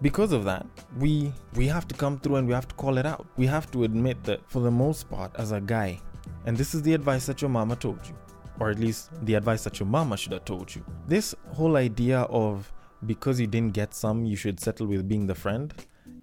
Because 0.02 0.32
of 0.32 0.44
that, 0.44 0.66
we 0.98 1.32
we 1.54 1.66
have 1.68 1.88
to 1.88 1.94
come 1.94 2.18
through 2.18 2.36
and 2.36 2.46
we 2.48 2.54
have 2.54 2.68
to 2.68 2.74
call 2.74 2.98
it 2.98 3.06
out. 3.06 3.26
We 3.36 3.46
have 3.46 3.70
to 3.72 3.84
admit 3.84 4.22
that 4.24 4.40
for 4.50 4.60
the 4.60 4.70
most 4.70 5.08
part 5.08 5.34
as 5.36 5.52
a 5.52 5.60
guy, 5.60 6.00
and 6.46 6.56
this 6.56 6.74
is 6.74 6.82
the 6.82 6.94
advice 6.94 7.26
that 7.26 7.40
your 7.40 7.48
mama 7.48 7.76
told 7.76 8.00
you, 8.06 8.14
or 8.60 8.70
at 8.70 8.78
least 8.78 9.10
the 9.24 9.34
advice 9.34 9.64
that 9.64 9.78
your 9.80 9.86
mama 9.86 10.16
should 10.16 10.32
have 10.32 10.44
told 10.44 10.74
you. 10.74 10.84
This 11.06 11.34
whole 11.52 11.76
idea 11.76 12.20
of 12.22 12.72
because 13.06 13.40
you 13.40 13.46
didn't 13.46 13.74
get 13.74 13.94
some, 13.94 14.24
you 14.24 14.36
should 14.36 14.60
settle 14.60 14.86
with 14.86 15.08
being 15.08 15.26
the 15.26 15.34
friend 15.34 15.74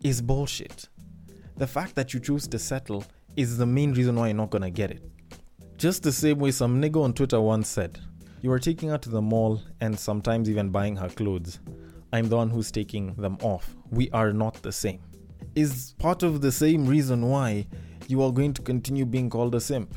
is 0.03 0.21
bullshit. 0.21 0.89
The 1.57 1.67
fact 1.67 1.95
that 1.95 2.13
you 2.13 2.19
choose 2.19 2.47
to 2.47 2.59
settle 2.59 3.03
is 3.35 3.57
the 3.57 3.65
main 3.65 3.93
reason 3.93 4.15
why 4.15 4.27
you're 4.27 4.37
not 4.37 4.49
gonna 4.49 4.69
get 4.71 4.91
it. 4.91 5.03
Just 5.77 6.03
the 6.03 6.11
same 6.11 6.39
way 6.39 6.51
some 6.51 6.81
nigga 6.81 7.03
on 7.03 7.13
Twitter 7.13 7.39
once 7.39 7.67
said, 7.67 7.99
You 8.41 8.51
are 8.51 8.59
taking 8.59 8.89
her 8.89 8.97
to 8.97 9.09
the 9.09 9.21
mall 9.21 9.61
and 9.79 9.97
sometimes 9.97 10.49
even 10.49 10.69
buying 10.69 10.95
her 10.95 11.09
clothes. 11.09 11.59
I'm 12.13 12.29
the 12.29 12.37
one 12.37 12.49
who's 12.49 12.71
taking 12.71 13.13
them 13.15 13.37
off. 13.41 13.75
We 13.89 14.09
are 14.11 14.33
not 14.33 14.55
the 14.61 14.71
same. 14.71 15.01
Is 15.55 15.95
part 15.97 16.23
of 16.23 16.41
the 16.41 16.51
same 16.51 16.85
reason 16.85 17.27
why 17.27 17.67
you 18.07 18.21
are 18.23 18.31
going 18.31 18.53
to 18.53 18.61
continue 18.61 19.05
being 19.05 19.29
called 19.29 19.55
a 19.55 19.61
simp. 19.61 19.95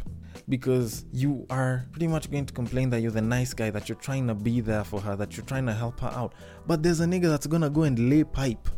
Because 0.48 1.06
you 1.12 1.46
are 1.48 1.86
pretty 1.92 2.08
much 2.08 2.30
going 2.30 2.44
to 2.46 2.52
complain 2.52 2.90
that 2.90 3.00
you're 3.00 3.10
the 3.10 3.22
nice 3.22 3.54
guy, 3.54 3.70
that 3.70 3.88
you're 3.88 3.96
trying 3.96 4.26
to 4.28 4.34
be 4.34 4.60
there 4.60 4.84
for 4.84 5.00
her, 5.00 5.16
that 5.16 5.36
you're 5.36 5.46
trying 5.46 5.66
to 5.66 5.72
help 5.72 6.00
her 6.00 6.08
out. 6.08 6.34
But 6.66 6.82
there's 6.82 7.00
a 7.00 7.06
nigga 7.06 7.28
that's 7.28 7.46
gonna 7.46 7.70
go 7.70 7.84
and 7.84 8.10
lay 8.10 8.24
pipe 8.24 8.68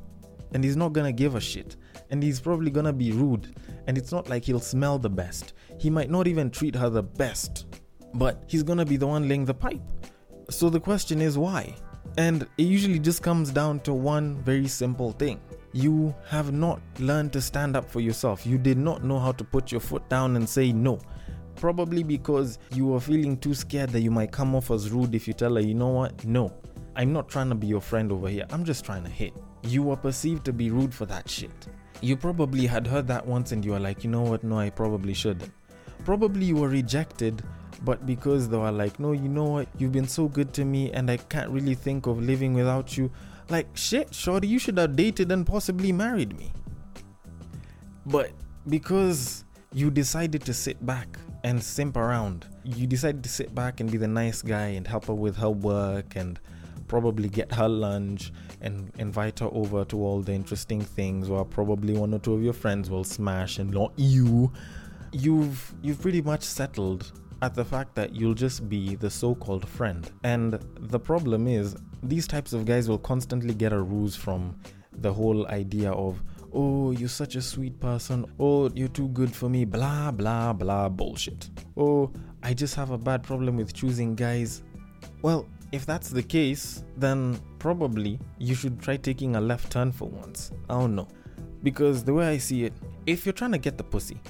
and 0.52 0.62
he's 0.62 0.76
not 0.76 0.92
gonna 0.92 1.12
give 1.12 1.34
a 1.34 1.40
shit 1.40 1.76
and 2.10 2.22
he's 2.22 2.40
probably 2.40 2.70
gonna 2.70 2.92
be 2.92 3.12
rude 3.12 3.56
and 3.86 3.98
it's 3.98 4.12
not 4.12 4.28
like 4.28 4.44
he'll 4.44 4.60
smell 4.60 4.98
the 4.98 5.10
best 5.10 5.54
he 5.78 5.90
might 5.90 6.10
not 6.10 6.26
even 6.26 6.50
treat 6.50 6.74
her 6.74 6.88
the 6.88 7.02
best 7.02 7.66
but 8.14 8.44
he's 8.46 8.62
gonna 8.62 8.84
be 8.84 8.96
the 8.96 9.06
one 9.06 9.28
laying 9.28 9.44
the 9.44 9.54
pipe 9.54 9.82
so 10.48 10.70
the 10.70 10.80
question 10.80 11.20
is 11.20 11.36
why 11.36 11.74
and 12.16 12.42
it 12.56 12.62
usually 12.62 12.98
just 12.98 13.22
comes 13.22 13.50
down 13.50 13.80
to 13.80 13.92
one 13.92 14.36
very 14.42 14.68
simple 14.68 15.12
thing. 15.12 15.40
You 15.72 16.14
have 16.28 16.52
not 16.52 16.80
learned 16.98 17.32
to 17.34 17.42
stand 17.42 17.76
up 17.76 17.90
for 17.90 18.00
yourself. 18.00 18.46
You 18.46 18.56
did 18.56 18.78
not 18.78 19.04
know 19.04 19.18
how 19.18 19.32
to 19.32 19.44
put 19.44 19.70
your 19.70 19.80
foot 19.80 20.08
down 20.08 20.36
and 20.36 20.48
say 20.48 20.72
no. 20.72 20.98
Probably 21.56 22.02
because 22.02 22.58
you 22.72 22.86
were 22.86 23.00
feeling 23.00 23.36
too 23.36 23.54
scared 23.54 23.90
that 23.90 24.00
you 24.00 24.10
might 24.10 24.32
come 24.32 24.54
off 24.54 24.70
as 24.70 24.90
rude 24.90 25.14
if 25.14 25.26
you 25.28 25.34
tell 25.34 25.54
her 25.54 25.60
you 25.60 25.74
know 25.74 25.88
what? 25.88 26.24
No. 26.24 26.52
I'm 26.94 27.12
not 27.12 27.28
trying 27.28 27.50
to 27.50 27.54
be 27.54 27.66
your 27.66 27.82
friend 27.82 28.10
over 28.10 28.28
here. 28.28 28.46
I'm 28.50 28.64
just 28.64 28.84
trying 28.84 29.04
to 29.04 29.10
hit. 29.10 29.34
You 29.62 29.82
were 29.82 29.96
perceived 29.96 30.46
to 30.46 30.52
be 30.52 30.70
rude 30.70 30.94
for 30.94 31.04
that 31.06 31.28
shit. 31.28 31.66
You 32.00 32.16
probably 32.16 32.66
had 32.66 32.86
heard 32.86 33.06
that 33.08 33.26
once 33.26 33.52
and 33.52 33.64
you 33.64 33.72
were 33.72 33.80
like, 33.80 34.04
you 34.04 34.10
know 34.10 34.22
what, 34.22 34.44
no, 34.44 34.58
I 34.58 34.70
probably 34.70 35.12
shouldn't. 35.12 35.52
Probably 36.04 36.46
you 36.46 36.56
were 36.56 36.68
rejected, 36.68 37.42
but 37.84 38.06
because 38.06 38.48
they 38.48 38.56
were 38.56 38.72
like, 38.72 38.98
no, 38.98 39.12
you 39.12 39.28
know 39.28 39.44
what, 39.44 39.68
you've 39.78 39.92
been 39.92 40.08
so 40.08 40.28
good 40.28 40.52
to 40.54 40.64
me 40.64 40.92
and 40.92 41.10
I 41.10 41.16
can't 41.16 41.50
really 41.50 41.74
think 41.74 42.06
of 42.06 42.20
living 42.22 42.54
without 42.54 42.96
you. 42.96 43.10
Like, 43.48 43.76
shit, 43.76 44.14
shorty, 44.14 44.48
you 44.48 44.58
should 44.58 44.78
have 44.78 44.96
dated 44.96 45.30
and 45.30 45.46
possibly 45.46 45.92
married 45.92 46.36
me. 46.38 46.52
But 48.06 48.30
because 48.68 49.44
you 49.72 49.90
decided 49.90 50.44
to 50.44 50.54
sit 50.54 50.84
back 50.84 51.18
and 51.44 51.62
simp 51.62 51.96
around, 51.96 52.46
you 52.64 52.86
decided 52.86 53.22
to 53.24 53.28
sit 53.28 53.54
back 53.54 53.80
and 53.80 53.90
be 53.90 53.98
the 53.98 54.08
nice 54.08 54.42
guy 54.42 54.68
and 54.68 54.86
help 54.86 55.06
her 55.06 55.14
with 55.14 55.36
her 55.36 55.50
work 55.50 56.16
and 56.16 56.40
probably 56.88 57.28
get 57.28 57.52
her 57.52 57.68
lunch 57.68 58.32
and 58.60 58.92
invite 58.98 59.40
her 59.40 59.48
over 59.52 59.84
to 59.84 59.96
all 60.02 60.22
the 60.22 60.32
interesting 60.32 60.80
things 60.80 61.28
or 61.28 61.44
probably 61.44 61.94
one 61.94 62.14
or 62.14 62.18
two 62.18 62.34
of 62.34 62.42
your 62.42 62.52
friends 62.52 62.88
will 62.88 63.04
smash 63.04 63.58
and 63.58 63.70
not 63.70 63.92
you 63.96 64.52
you've 65.12 65.74
you've 65.82 66.00
pretty 66.00 66.22
much 66.22 66.42
settled 66.42 67.12
at 67.42 67.54
the 67.54 67.64
fact 67.64 67.94
that 67.94 68.14
you'll 68.14 68.34
just 68.34 68.68
be 68.68 68.94
the 68.96 69.10
so-called 69.10 69.68
friend. 69.68 70.10
And 70.24 70.58
the 70.80 70.98
problem 70.98 71.46
is 71.46 71.76
these 72.02 72.26
types 72.26 72.52
of 72.52 72.64
guys 72.64 72.88
will 72.88 72.98
constantly 72.98 73.54
get 73.54 73.72
a 73.72 73.80
ruse 73.80 74.16
from 74.16 74.58
the 74.92 75.12
whole 75.12 75.46
idea 75.48 75.90
of 75.92 76.22
oh 76.54 76.90
you're 76.92 77.08
such 77.08 77.36
a 77.36 77.42
sweet 77.42 77.78
person. 77.80 78.24
Oh 78.40 78.70
you're 78.74 78.88
too 78.88 79.08
good 79.08 79.34
for 79.34 79.48
me. 79.48 79.64
Blah 79.64 80.10
blah 80.12 80.52
blah 80.52 80.88
bullshit. 80.88 81.50
Oh 81.76 82.10
i 82.42 82.54
just 82.54 82.74
have 82.74 82.90
a 82.90 82.98
bad 82.98 83.22
problem 83.22 83.56
with 83.56 83.74
choosing 83.74 84.14
guys. 84.14 84.62
Well 85.22 85.46
if 85.72 85.84
that's 85.84 86.10
the 86.10 86.22
case, 86.22 86.84
then 86.96 87.38
probably 87.58 88.18
you 88.38 88.54
should 88.54 88.80
try 88.80 88.96
taking 88.96 89.36
a 89.36 89.40
left 89.40 89.70
turn 89.70 89.92
for 89.92 90.08
once. 90.08 90.52
I 90.70 90.74
don't 90.74 90.94
know. 90.94 91.08
Because 91.62 92.04
the 92.04 92.14
way 92.14 92.28
I 92.28 92.38
see 92.38 92.64
it, 92.64 92.72
if 93.06 93.26
you're 93.26 93.32
trying 93.32 93.52
to 93.52 93.58
get 93.58 93.76
the 93.76 93.84
pussy, 93.84 94.20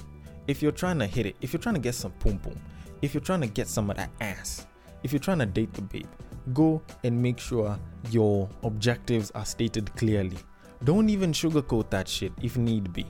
if 0.47 0.61
you're 0.61 0.71
trying 0.71 0.97
to 0.99 1.05
hit 1.05 1.25
it, 1.25 1.35
if 1.41 1.53
you're 1.53 1.59
trying 1.61 1.75
to 1.75 1.81
get 1.81 1.93
some 1.93 2.11
pum 2.13 2.39
pum, 2.39 2.59
if 3.01 3.13
you're 3.13 3.21
trying 3.21 3.41
to 3.41 3.47
get 3.47 3.67
some 3.67 3.89
of 3.89 3.97
that 3.97 4.09
ass, 4.21 4.65
if 5.03 5.11
you're 5.11 5.19
trying 5.19 5.39
to 5.39 5.45
date 5.45 5.73
the 5.73 5.81
babe, 5.81 6.07
go 6.53 6.81
and 7.03 7.21
make 7.21 7.39
sure 7.39 7.77
your 8.09 8.49
objectives 8.63 9.31
are 9.35 9.45
stated 9.45 9.93
clearly. 9.95 10.37
Don't 10.83 11.09
even 11.09 11.31
sugarcoat 11.31 11.89
that 11.89 12.07
shit 12.07 12.31
if 12.41 12.57
need 12.57 12.93
be. 12.93 13.05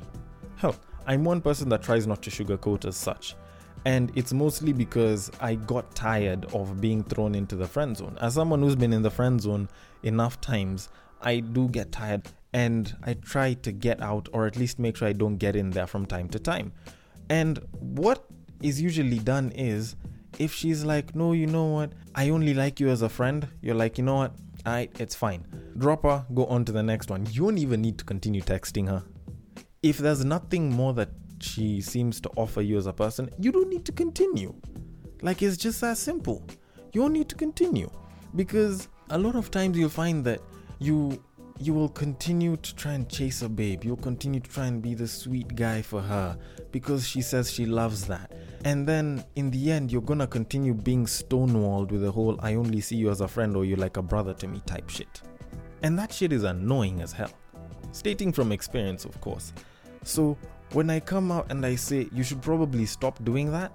Hell, 0.58 0.76
I'm 1.06 1.24
one 1.24 1.42
person 1.42 1.70
that 1.70 1.84
tries 1.84 2.08
not 2.08 2.22
to 2.24 2.30
sugarcoat 2.30 2.86
as 2.86 2.96
such. 2.96 3.36
And 3.86 4.12
it's 4.16 4.34
mostly 4.34 4.74
because 4.74 5.32
I 5.40 5.56
got 5.56 5.96
tired 5.96 6.46
of 6.54 6.82
being 6.82 7.04
thrown 7.04 7.36
into 7.36 7.56
the 7.56 7.68
friend 7.68 7.96
zone. 7.96 8.18
As 8.20 8.34
someone 8.34 8.62
who's 8.62 8.76
been 8.76 8.92
in 8.92 9.02
the 9.02 9.12
friend 9.12 9.40
zone 9.40 9.70
enough 10.04 10.42
times, 10.42 10.90
I 11.22 11.40
do 11.40 11.70
get 11.70 11.92
tired 11.92 12.24
and 12.54 12.96
I 13.04 13.14
try 13.14 13.54
to 13.54 13.72
get 13.72 14.02
out 14.02 14.30
or 14.34 14.46
at 14.46 14.58
least 14.58 14.80
make 14.80 14.98
sure 14.98 15.08
I 15.08 15.14
don't 15.14 15.38
get 15.38 15.56
in 15.56 15.70
there 15.70 15.88
from 15.88 16.06
time 16.06 16.28
to 16.30 16.40
time. 16.40 16.74
And 17.30 17.60
what 17.80 18.26
is 18.62 18.82
usually 18.82 19.20
done 19.20 19.52
is 19.52 19.96
if 20.40 20.54
she's 20.54 20.84
like, 20.84 21.16
no, 21.16 21.34
you 21.34 21.48
know 21.48 21.66
what, 21.66 21.94
I 22.16 22.30
only 22.30 22.54
like 22.54 22.80
you 22.80 22.90
as 22.90 23.02
a 23.02 23.10
friend, 23.10 23.48
you're 23.62 23.76
like, 23.76 23.98
you 23.98 24.04
know 24.04 24.16
what, 24.16 24.36
alright, 24.66 24.92
it's 25.00 25.16
fine. 25.16 25.46
Drop 25.78 26.04
her, 26.04 26.26
go 26.34 26.46
on 26.46 26.66
to 26.66 26.72
the 26.72 26.84
next 26.84 27.10
one. 27.10 27.26
You 27.32 27.44
don't 27.44 27.58
even 27.58 27.82
need 27.82 27.98
to 28.00 28.06
continue 28.06 28.42
texting 28.42 28.88
her. 28.88 29.04
If 29.84 29.98
there's 29.98 30.26
nothing 30.26 30.72
more 30.72 30.94
that 30.94 31.10
she 31.40 31.82
seems 31.82 32.20
to 32.22 32.30
offer 32.36 32.62
you 32.62 32.78
as 32.78 32.88
a 32.88 32.94
person, 32.94 33.30
you 33.40 33.52
don't 33.52 33.70
need 33.70 33.86
to 33.86 33.92
continue. 33.92 34.54
Like 35.22 35.42
it's 35.42 35.58
just 35.58 35.82
that 35.82 35.98
simple. 35.98 36.44
You 36.94 37.02
don't 37.02 37.14
need 37.14 37.30
to 37.30 37.36
continue 37.36 37.90
because 38.36 38.88
a 39.10 39.18
lot 39.18 39.36
of 39.36 39.52
times 39.52 39.78
you'll 39.78 39.90
find 39.90 40.24
that 40.26 40.42
you 40.80 41.24
you 41.60 41.74
will 41.74 41.90
continue 41.90 42.56
to 42.58 42.76
try 42.76 42.94
and 42.94 43.10
chase 43.10 43.42
a 43.42 43.50
babe. 43.50 43.84
You'll 43.84 43.98
continue 43.98 44.40
to 44.40 44.50
try 44.50 44.68
and 44.68 44.82
be 44.82 44.94
the 44.94 45.08
sweet 45.08 45.56
guy 45.56 45.82
for 45.82 46.02
her 46.02 46.38
because 46.72 47.08
she 47.08 47.22
says 47.22 47.52
she 47.52 47.66
loves 47.66 48.06
that. 48.08 48.32
And 48.64 48.88
then 48.88 49.24
in 49.36 49.50
the 49.50 49.72
end, 49.72 49.92
you're 49.92 50.02
gonna 50.02 50.28
continue 50.28 50.74
being 50.74 51.06
stonewalled 51.06 51.92
with 51.92 52.02
the 52.02 52.12
whole 52.12 52.40
I 52.42 52.56
only 52.56 52.82
see 52.82 52.96
you 52.96 53.10
as 53.10 53.22
a 53.22 53.28
friend 53.28 53.56
or 53.56 53.66
you're 53.66 53.78
like 53.78 53.98
a 53.98 54.02
brother 54.02 54.34
to 54.36 54.48
me 54.48 54.62
type 54.66 54.90
shit. 54.90 55.22
And 55.82 55.98
that 55.98 56.14
shit 56.14 56.32
is 56.32 56.44
annoying 56.44 57.02
as 57.02 57.12
hell. 57.12 57.32
Stating 57.92 58.32
from 58.32 58.52
experience, 58.52 59.06
of 59.06 59.20
course. 59.22 59.54
So 60.04 60.38
when 60.74 60.90
I 60.90 61.00
come 61.00 61.32
out 61.32 61.52
and 61.52 61.66
I 61.66 61.76
say 61.76 62.08
you 62.12 62.24
should 62.24 62.42
probably 62.42 62.86
stop 62.86 63.24
doing 63.24 63.52
that, 63.52 63.72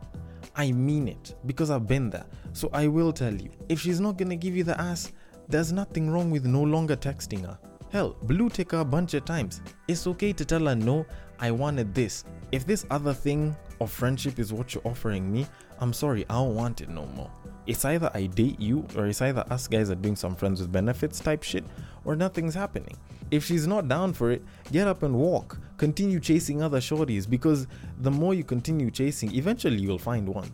I 0.55 0.71
mean 0.73 1.09
it 1.09 1.35
because 1.47 1.71
I've 1.71 1.89
been 1.89 2.11
there. 2.11 2.27
So 2.53 2.71
I 2.73 2.87
will 2.87 3.13
tell 3.13 3.35
you 3.35 3.51
if 3.69 3.81
she's 3.81 4.01
not 4.01 4.19
gonna 4.19 4.37
give 4.37 4.57
you 4.57 4.63
the 4.63 4.81
ass, 4.81 5.13
there's 5.49 5.73
nothing 5.73 6.11
wrong 6.11 6.31
with 6.31 6.45
no 6.45 6.63
longer 6.63 6.97
texting 6.97 7.45
her. 7.45 7.59
Hell, 7.93 8.17
blue 8.23 8.49
tick 8.49 8.73
her 8.73 8.79
a 8.79 8.85
bunch 8.87 9.13
of 9.13 9.27
times. 9.27 9.61
It's 9.87 10.07
okay 10.07 10.33
to 10.33 10.47
tell 10.47 10.65
her 10.65 10.75
no, 10.75 11.05
I 11.39 11.51
wanted 11.51 11.95
this. 11.95 12.25
If 12.51 12.65
this 12.65 12.87
other 12.91 13.13
thing 13.13 13.55
of 13.83 13.91
friendship 13.91 14.39
is 14.39 14.51
what 14.51 14.73
you're 14.73 14.87
offering 14.87 15.31
me, 15.31 15.47
I'm 15.79 15.93
sorry, 15.93 16.25
I 16.31 16.37
don't 16.37 16.55
want 16.55 16.81
it 16.81 16.89
no 16.89 17.05
more. 17.05 17.31
It's 17.67 17.85
either 17.85 18.11
I 18.15 18.27
date 18.29 18.59
you 18.59 18.87
or 18.97 19.09
it's 19.09 19.21
either 19.21 19.45
us 19.51 19.69
guys 19.69 19.91
are 19.91 19.95
doing 19.95 20.17
some 20.17 20.35
friends 20.35 20.63
with 20.63 20.73
benefits 20.73 21.21
type 21.21 21.43
shit 21.43 21.65
or 22.07 22.17
nothing's 22.17 22.55
happening. 22.55 22.97
If 23.31 23.45
she's 23.45 23.67
not 23.67 23.89
down 23.89 24.15
for 24.15 24.31
it, 24.31 24.43
get 24.73 24.89
up 24.89 25.03
and 25.03 25.15
walk. 25.15 25.59
Continue 25.77 26.19
chasing 26.19 26.63
other 26.63 26.81
shorties 26.81 27.29
because 27.29 27.67
the 27.99 28.11
more 28.11 28.33
you 28.33 28.43
continue 28.43 28.91
chasing, 28.91 29.35
eventually 29.35 29.77
you'll 29.77 29.99
find 29.99 30.27
one. 30.27 30.51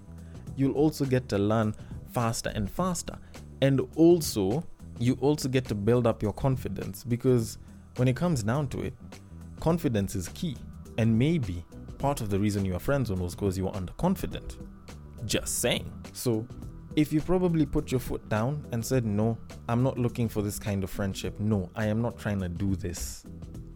You'll 0.56 0.74
also 0.74 1.04
get 1.04 1.28
to 1.28 1.38
learn 1.38 1.72
faster 2.10 2.50
and 2.56 2.68
faster. 2.68 3.16
And 3.62 3.80
also, 3.94 4.64
you 4.98 5.16
also 5.20 5.48
get 5.48 5.64
to 5.66 5.74
build 5.74 6.06
up 6.06 6.22
your 6.22 6.32
confidence 6.32 7.04
because 7.04 7.58
when 7.96 8.08
it 8.08 8.16
comes 8.16 8.42
down 8.42 8.68
to 8.68 8.80
it, 8.80 8.94
confidence 9.60 10.14
is 10.14 10.28
key. 10.28 10.56
And 10.98 11.16
maybe 11.16 11.64
part 11.98 12.20
of 12.20 12.30
the 12.30 12.38
reason 12.38 12.64
you 12.64 12.74
are 12.74 12.80
friends 12.80 13.10
on 13.10 13.20
was 13.20 13.34
because 13.34 13.56
you 13.56 13.64
were 13.64 13.72
underconfident. 13.72 14.56
Just 15.24 15.60
saying. 15.60 15.90
So, 16.12 16.46
if 16.96 17.12
you 17.12 17.20
probably 17.20 17.66
put 17.66 17.92
your 17.92 18.00
foot 18.00 18.28
down 18.28 18.66
and 18.72 18.84
said, 18.84 19.04
No, 19.04 19.38
I'm 19.68 19.82
not 19.82 19.98
looking 19.98 20.28
for 20.28 20.42
this 20.42 20.58
kind 20.58 20.82
of 20.82 20.90
friendship. 20.90 21.38
No, 21.38 21.70
I 21.76 21.86
am 21.86 22.02
not 22.02 22.18
trying 22.18 22.40
to 22.40 22.48
do 22.48 22.74
this. 22.74 23.24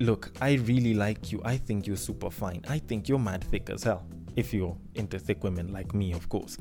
Look, 0.00 0.32
I 0.40 0.54
really 0.54 0.94
like 0.94 1.30
you. 1.30 1.40
I 1.44 1.56
think 1.56 1.86
you're 1.86 1.96
super 1.96 2.30
fine. 2.30 2.64
I 2.68 2.78
think 2.78 3.08
you're 3.08 3.18
mad 3.18 3.44
thick 3.44 3.70
as 3.70 3.84
hell. 3.84 4.06
If 4.34 4.52
you're 4.52 4.76
into 4.94 5.18
thick 5.18 5.44
women 5.44 5.72
like 5.72 5.94
me, 5.94 6.12
of 6.12 6.28
course. 6.28 6.58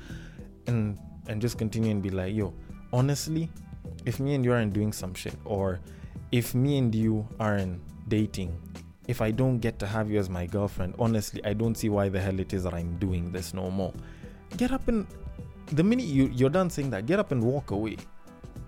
And 0.68 1.00
and 1.28 1.42
just 1.42 1.58
continue 1.58 1.92
and 1.92 2.02
be 2.04 2.10
like, 2.10 2.36
yo, 2.36 2.54
honestly, 2.92 3.50
if 4.06 4.20
me 4.20 4.36
and 4.36 4.44
you 4.44 4.52
aren't 4.52 4.74
doing 4.74 4.94
some 4.94 5.14
shit, 5.14 5.36
or 5.46 5.80
if 6.32 6.56
me 6.56 6.78
and 6.78 6.94
you 6.94 7.28
aren't 7.40 7.82
dating, 8.08 8.58
if 9.08 9.22
I 9.22 9.32
don't 9.32 9.60
get 9.60 9.80
to 9.80 9.88
have 9.88 10.10
you 10.10 10.20
as 10.20 10.30
my 10.30 10.46
girlfriend, 10.46 10.96
honestly, 11.00 11.44
I 11.44 11.54
don't 11.54 11.76
see 11.76 11.90
why 11.90 12.10
the 12.10 12.20
hell 12.20 12.40
it 12.40 12.54
is 12.54 12.64
that 12.64 12.74
I'm 12.74 12.98
doing 12.98 13.32
this 13.32 13.54
no 13.54 13.70
more. 13.70 13.94
Get 14.58 14.72
up 14.72 14.88
and 14.88 15.08
the 15.68 15.84
minute 15.84 16.06
you, 16.06 16.30
you're 16.34 16.50
done 16.50 16.70
saying 16.70 16.90
that, 16.92 17.06
get 17.06 17.20
up 17.20 17.32
and 17.32 17.44
walk 17.44 17.72
away. 17.72 17.98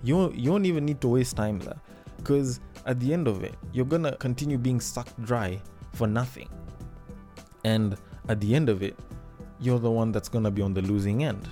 You, 0.03 0.31
you 0.33 0.51
don't 0.51 0.65
even 0.65 0.85
need 0.85 1.01
to 1.01 1.07
waste 1.07 1.35
time 1.35 1.59
there. 1.59 1.79
Because 2.17 2.59
at 2.85 2.99
the 2.99 3.13
end 3.13 3.27
of 3.27 3.43
it, 3.43 3.55
you're 3.73 3.85
gonna 3.85 4.15
continue 4.17 4.57
being 4.57 4.79
sucked 4.79 5.21
dry 5.23 5.61
for 5.93 6.07
nothing. 6.07 6.49
And 7.63 7.97
at 8.29 8.39
the 8.39 8.55
end 8.55 8.69
of 8.69 8.83
it, 8.83 8.97
you're 9.59 9.79
the 9.79 9.91
one 9.91 10.11
that's 10.11 10.29
gonna 10.29 10.51
be 10.51 10.61
on 10.61 10.73
the 10.73 10.81
losing 10.81 11.23
end. 11.23 11.47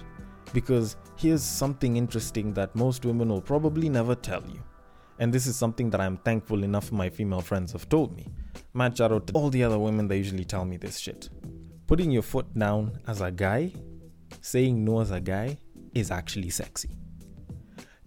Because 0.53 0.95
here's 1.15 1.43
something 1.43 1.97
interesting 1.97 2.53
that 2.53 2.75
most 2.75 3.05
women 3.05 3.29
will 3.29 3.41
probably 3.41 3.89
never 3.89 4.15
tell 4.15 4.43
you. 4.47 4.61
And 5.19 5.31
this 5.31 5.45
is 5.47 5.55
something 5.55 5.89
that 5.91 6.01
I'm 6.01 6.17
thankful 6.17 6.63
enough 6.63 6.91
my 6.91 7.09
female 7.09 7.41
friends 7.41 7.71
have 7.73 7.87
told 7.89 8.15
me. 8.15 8.27
Mad 8.73 8.97
shout 8.97 9.11
out 9.11 9.27
to 9.27 9.33
all 9.33 9.49
the 9.49 9.63
other 9.63 9.77
women 9.77 10.07
that 10.07 10.17
usually 10.17 10.45
tell 10.45 10.65
me 10.65 10.77
this 10.77 10.97
shit. 10.97 11.29
Putting 11.87 12.09
your 12.09 12.23
foot 12.23 12.53
down 12.57 12.99
as 13.07 13.21
a 13.21 13.31
guy 13.31 13.71
saying 14.39 14.83
no 14.83 15.01
as 15.01 15.11
a 15.11 15.19
guy 15.19 15.57
is 15.93 16.09
actually 16.11 16.49
sexy. 16.49 16.89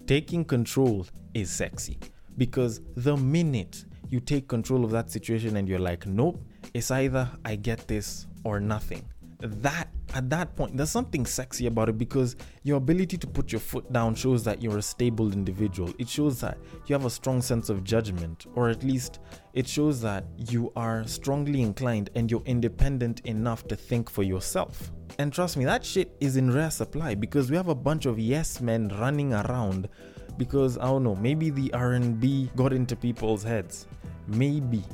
Taking 0.06 0.44
control 0.44 1.06
is 1.34 1.50
sexy 1.50 1.98
because 2.36 2.80
the 2.96 3.16
minute 3.16 3.84
you 4.08 4.20
take 4.20 4.48
control 4.48 4.84
of 4.84 4.90
that 4.90 5.10
situation 5.10 5.56
and 5.56 5.68
you're 5.68 5.78
like, 5.78 6.06
nope, 6.06 6.42
it's 6.72 6.90
either 6.90 7.30
I 7.44 7.56
get 7.56 7.86
this 7.88 8.26
or 8.44 8.60
nothing. 8.60 9.04
That 9.40 9.88
at 10.14 10.30
that 10.30 10.54
point, 10.54 10.76
there's 10.76 10.90
something 10.90 11.26
sexy 11.26 11.66
about 11.66 11.88
it 11.88 11.98
because 11.98 12.36
your 12.62 12.76
ability 12.76 13.18
to 13.18 13.26
put 13.26 13.50
your 13.50 13.60
foot 13.60 13.92
down 13.92 14.14
shows 14.14 14.44
that 14.44 14.62
you're 14.62 14.78
a 14.78 14.82
stable 14.82 15.32
individual. 15.32 15.92
It 15.98 16.08
shows 16.08 16.40
that 16.40 16.56
you 16.86 16.94
have 16.94 17.04
a 17.04 17.10
strong 17.10 17.42
sense 17.42 17.68
of 17.68 17.82
judgment, 17.82 18.46
or 18.54 18.68
at 18.68 18.84
least 18.84 19.18
it 19.54 19.66
shows 19.66 20.00
that 20.02 20.24
you 20.36 20.72
are 20.76 21.04
strongly 21.06 21.62
inclined 21.62 22.10
and 22.14 22.30
you're 22.30 22.44
independent 22.46 23.20
enough 23.26 23.66
to 23.66 23.76
think 23.76 24.08
for 24.08 24.22
yourself. 24.22 24.92
And 25.18 25.32
trust 25.32 25.56
me, 25.56 25.64
that 25.64 25.84
shit 25.84 26.16
is 26.20 26.36
in 26.36 26.50
rare 26.50 26.70
supply 26.70 27.16
because 27.16 27.50
we 27.50 27.56
have 27.56 27.68
a 27.68 27.74
bunch 27.74 28.06
of 28.06 28.18
yes 28.18 28.60
men 28.60 28.88
running 29.00 29.32
around 29.32 29.88
because 30.36 30.78
I 30.78 30.84
don't 30.84 31.02
know, 31.02 31.16
maybe 31.16 31.50
the 31.50 31.72
R&B 31.74 32.50
got 32.54 32.72
into 32.72 32.94
people's 32.94 33.42
heads. 33.42 33.88
Maybe. 34.28 34.84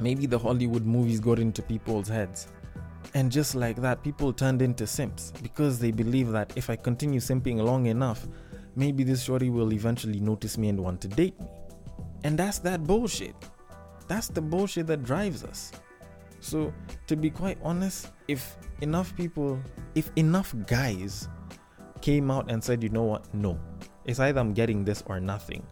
Maybe 0.00 0.26
the 0.26 0.38
Hollywood 0.38 0.84
movies 0.84 1.20
got 1.20 1.38
into 1.38 1.62
people's 1.62 2.08
heads. 2.08 2.48
And 3.12 3.30
just 3.30 3.54
like 3.54 3.76
that, 3.76 4.02
people 4.02 4.32
turned 4.32 4.62
into 4.62 4.86
simps 4.86 5.32
because 5.42 5.78
they 5.78 5.90
believe 5.90 6.30
that 6.32 6.52
if 6.56 6.70
I 6.70 6.76
continue 6.76 7.20
simping 7.20 7.62
long 7.62 7.86
enough, 7.86 8.26
maybe 8.76 9.04
this 9.04 9.22
shorty 9.22 9.50
will 9.50 9.72
eventually 9.72 10.20
notice 10.20 10.56
me 10.56 10.68
and 10.68 10.80
want 10.80 11.00
to 11.02 11.08
date 11.08 11.38
me. 11.38 11.46
And 12.24 12.38
that's 12.38 12.58
that 12.60 12.84
bullshit. 12.84 13.34
That's 14.08 14.28
the 14.28 14.40
bullshit 14.40 14.86
that 14.88 15.04
drives 15.04 15.44
us. 15.44 15.72
So, 16.40 16.72
to 17.06 17.16
be 17.16 17.30
quite 17.30 17.58
honest, 17.62 18.08
if 18.28 18.56
enough 18.80 19.16
people, 19.16 19.58
if 19.94 20.10
enough 20.16 20.54
guys 20.66 21.28
came 22.00 22.30
out 22.30 22.50
and 22.50 22.62
said, 22.62 22.82
you 22.82 22.90
know 22.90 23.04
what, 23.04 23.32
no, 23.32 23.58
it's 24.04 24.20
either 24.20 24.40
I'm 24.40 24.52
getting 24.52 24.84
this 24.84 25.02
or 25.06 25.20
nothing, 25.20 25.66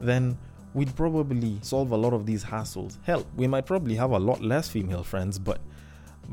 then 0.00 0.36
we'd 0.74 0.94
probably 0.94 1.58
solve 1.62 1.92
a 1.92 1.96
lot 1.96 2.12
of 2.12 2.26
these 2.26 2.44
hassles. 2.44 2.98
Hell, 3.02 3.26
we 3.36 3.46
might 3.46 3.64
probably 3.64 3.94
have 3.94 4.10
a 4.10 4.18
lot 4.18 4.42
less 4.42 4.68
female 4.68 5.02
friends, 5.02 5.38
but 5.38 5.60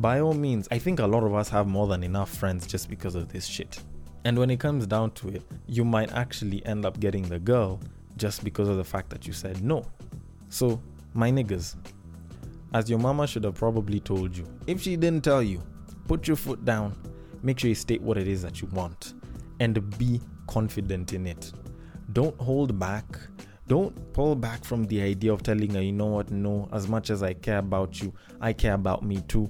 by 0.02 0.20
all 0.20 0.34
means, 0.34 0.68
I 0.72 0.80
think 0.80 1.00
a 1.00 1.06
lot 1.06 1.24
of 1.24 1.36
us 1.36 1.48
have 1.50 1.68
more 1.68 1.88
than 1.88 2.04
enough 2.04 2.34
friends 2.34 2.66
just 2.66 2.90
because 2.90 3.14
of 3.14 3.32
this 3.32 3.46
shit. 3.46 3.80
And 4.26 4.38
when 4.38 4.50
it 4.50 4.60
comes 4.60 4.88
down 4.88 5.12
to 5.12 5.30
it, 5.30 5.44
you 5.68 5.86
might 5.86 6.12
actually 6.14 6.66
end 6.66 6.86
up 6.86 7.00
getting 7.00 7.24
the 7.24 7.40
girl 7.40 7.80
just 8.18 8.44
because 8.44 8.68
of 8.68 8.78
the 8.78 8.84
fact 8.84 9.10
that 9.12 9.28
you 9.28 9.34
said 9.34 9.64
no. 9.64 9.84
So, 10.50 10.82
my 11.14 11.32
niggas, 11.32 11.76
as 12.74 12.90
your 12.90 13.00
mama 13.00 13.28
should 13.28 13.44
have 13.44 13.56
probably 13.56 14.00
told 14.00 14.36
you. 14.36 14.48
If 14.66 14.82
she 14.82 14.96
didn't 14.96 15.24
tell 15.24 15.44
you, 15.44 15.62
put 16.08 16.28
your 16.28 16.38
foot 16.38 16.66
down, 16.66 16.96
make 17.44 17.60
sure 17.60 17.70
you 17.70 17.76
state 17.76 18.02
what 18.02 18.18
it 18.18 18.28
is 18.28 18.42
that 18.42 18.62
you 18.62 18.68
want, 18.70 19.14
and 19.60 19.98
be 19.98 20.20
confident 20.48 21.14
in 21.14 21.28
it. 21.28 21.52
Don't 22.14 22.40
hold 22.40 22.78
back. 22.80 23.06
Don't 23.68 24.14
pull 24.14 24.36
back 24.36 24.64
from 24.64 24.86
the 24.86 25.02
idea 25.02 25.32
of 25.32 25.44
telling 25.44 25.74
her, 25.76 25.82
you 25.82 25.94
know 25.94 26.08
what, 26.08 26.32
no, 26.32 26.68
as 26.74 26.88
much 26.88 27.10
as 27.10 27.24
I 27.24 27.34
care 27.34 27.60
about 27.60 28.02
you, 28.02 28.14
I 28.40 28.54
care 28.54 28.74
about 28.74 29.04
me 29.04 29.22
too. 29.28 29.50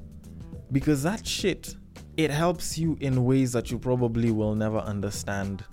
Because 0.71 1.03
that 1.03 1.25
shit, 1.25 1.75
it 2.17 2.31
helps 2.31 2.77
you 2.77 2.97
in 3.01 3.25
ways 3.25 3.51
that 3.53 3.71
you 3.71 3.79
probably 3.79 4.31
will 4.31 4.55
never 4.55 4.79
understand 4.79 5.63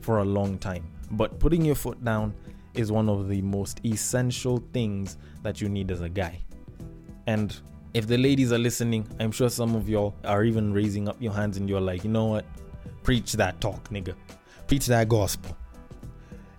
for 0.00 0.18
a 0.18 0.24
long 0.24 0.58
time. 0.58 0.88
But 1.12 1.38
putting 1.38 1.64
your 1.64 1.74
foot 1.74 2.02
down 2.04 2.34
is 2.74 2.92
one 2.92 3.08
of 3.08 3.28
the 3.28 3.42
most 3.42 3.80
essential 3.84 4.62
things 4.72 5.18
that 5.42 5.60
you 5.60 5.68
need 5.68 5.90
as 5.90 6.00
a 6.00 6.08
guy. 6.08 6.40
And 7.26 7.58
if 7.94 8.06
the 8.06 8.18
ladies 8.18 8.52
are 8.52 8.58
listening, 8.58 9.06
I'm 9.20 9.32
sure 9.32 9.48
some 9.48 9.74
of 9.74 9.88
y'all 9.88 10.14
are 10.24 10.44
even 10.44 10.72
raising 10.72 11.08
up 11.08 11.20
your 11.20 11.32
hands 11.32 11.56
and 11.56 11.68
you're 11.68 11.80
like, 11.80 12.04
you 12.04 12.10
know 12.10 12.26
what? 12.26 12.44
Preach 13.02 13.32
that 13.34 13.60
talk, 13.60 13.88
nigga. 13.90 14.14
Preach 14.66 14.86
that 14.86 15.08
gospel. 15.08 15.56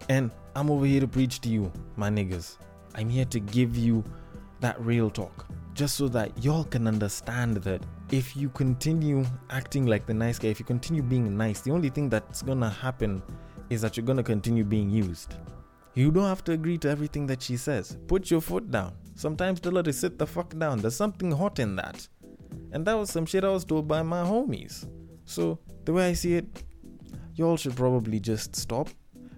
And 0.09 0.31
I'm 0.55 0.71
over 0.71 0.85
here 0.85 0.99
to 1.01 1.07
preach 1.07 1.39
to 1.41 1.49
you, 1.49 1.71
my 1.95 2.09
niggas. 2.09 2.57
I'm 2.95 3.09
here 3.09 3.25
to 3.25 3.39
give 3.39 3.77
you 3.77 4.03
that 4.59 4.79
real 4.81 5.09
talk. 5.09 5.45
Just 5.79 5.95
so 5.95 6.09
that 6.09 6.43
y'all 6.43 6.65
can 6.65 6.87
understand 6.87 7.55
that 7.63 7.81
if 8.11 8.35
you 8.35 8.49
continue 8.49 9.25
acting 9.49 9.85
like 9.85 10.05
the 10.05 10.13
nice 10.13 10.37
guy, 10.37 10.49
if 10.49 10.59
you 10.59 10.65
continue 10.65 11.01
being 11.01 11.37
nice, 11.37 11.61
the 11.61 11.71
only 11.71 11.87
thing 11.87 12.09
that's 12.09 12.41
gonna 12.41 12.69
happen 12.69 13.23
is 13.69 13.79
that 13.79 13.95
you're 13.95 14.05
gonna 14.05 14.21
continue 14.21 14.65
being 14.65 14.89
used. 14.89 15.35
You 15.93 16.11
don't 16.11 16.25
have 16.25 16.43
to 16.43 16.51
agree 16.51 16.77
to 16.79 16.89
everything 16.89 17.25
that 17.27 17.41
she 17.41 17.55
says. 17.55 17.97
Put 18.07 18.29
your 18.29 18.41
foot 18.41 18.69
down. 18.69 18.91
Sometimes 19.15 19.61
tell 19.61 19.77
her 19.77 19.83
to 19.83 19.93
sit 19.93 20.19
the 20.19 20.27
fuck 20.27 20.49
down. 20.59 20.79
There's 20.79 20.97
something 20.97 21.31
hot 21.31 21.59
in 21.59 21.77
that. 21.77 22.05
And 22.73 22.85
that 22.85 22.97
was 22.97 23.09
some 23.09 23.25
shit 23.25 23.45
I 23.45 23.49
was 23.49 23.63
told 23.63 23.87
by 23.87 24.01
my 24.01 24.21
homies. 24.21 24.85
So, 25.23 25.59
the 25.85 25.93
way 25.93 26.09
I 26.09 26.13
see 26.13 26.33
it, 26.33 26.61
y'all 27.35 27.55
should 27.55 27.77
probably 27.77 28.19
just 28.19 28.53
stop 28.53 28.89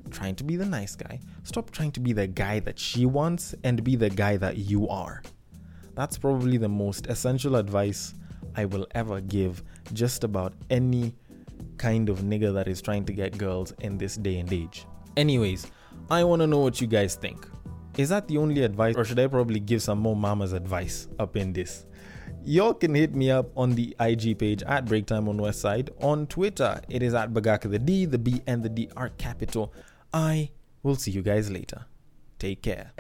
trying 0.10 0.34
to 0.38 0.44
be 0.44 0.56
the 0.56 0.66
nice 0.66 0.96
guy. 0.96 1.20
Stop 1.44 1.70
trying 1.70 1.92
to 1.92 2.00
be 2.00 2.14
the 2.14 2.26
guy 2.26 2.62
that 2.62 2.80
she 2.80 3.06
wants 3.06 3.54
and 3.64 3.84
be 3.84 3.96
the 3.96 4.10
guy 4.10 4.38
that 4.38 4.58
you 4.58 4.90
are. 4.90 5.22
That's 5.96 6.18
probably 6.18 6.58
the 6.58 6.70
most 6.70 7.08
essential 7.08 7.56
advice 7.56 8.14
I 8.56 8.66
will 8.66 8.88
ever 8.96 9.22
give 9.22 9.64
just 9.94 10.24
about 10.24 10.54
any 10.70 11.14
kind 11.78 12.10
of 12.10 12.20
nigga 12.20 12.54
that 12.54 12.68
is 12.68 12.82
trying 12.82 13.06
to 13.06 13.14
get 13.14 13.38
girls 13.38 13.74
in 13.80 13.98
this 13.98 14.16
day 14.16 14.40
and 14.40 14.52
age. 14.52 14.86
Anyways, 15.18 15.68
I 16.10 16.24
want 16.24 16.42
to 16.42 16.48
know 16.48 16.60
what 16.60 16.80
you 16.80 16.88
guys 16.88 17.16
think. 17.16 17.48
Is 17.98 18.10
that 18.10 18.28
the 18.28 18.38
only 18.38 18.64
advice, 18.64 18.96
or 18.96 19.04
should 19.04 19.20
I 19.20 19.28
probably 19.28 19.60
give 19.60 19.82
some 19.82 20.00
more 20.00 20.16
mama's 20.16 20.54
advice 20.54 21.08
up 21.20 21.36
in 21.36 21.52
this? 21.52 21.86
Y'all 22.44 22.74
can 22.74 22.96
hit 22.96 23.14
me 23.14 23.30
up 23.30 23.50
on 23.56 23.76
the 23.76 23.96
IG 24.00 24.40
page 24.40 24.64
at 24.64 24.86
Breaktime 24.86 25.28
on 25.28 25.38
Westside. 25.38 25.90
On 26.02 26.26
Twitter, 26.26 26.82
it 26.90 27.04
is 27.04 27.14
at 27.14 27.34
Bagaka 27.34 27.70
the 27.70 27.80
D, 27.80 28.06
the 28.06 28.18
B, 28.18 28.42
and 28.48 28.64
the 28.64 28.70
D 28.70 28.90
are 28.96 29.10
capital. 29.10 29.74
I 30.14 30.52
will 30.82 30.96
see 30.96 31.12
you 31.12 31.22
guys 31.22 31.52
later. 31.52 31.86
Take 32.40 32.64
care. 32.64 32.92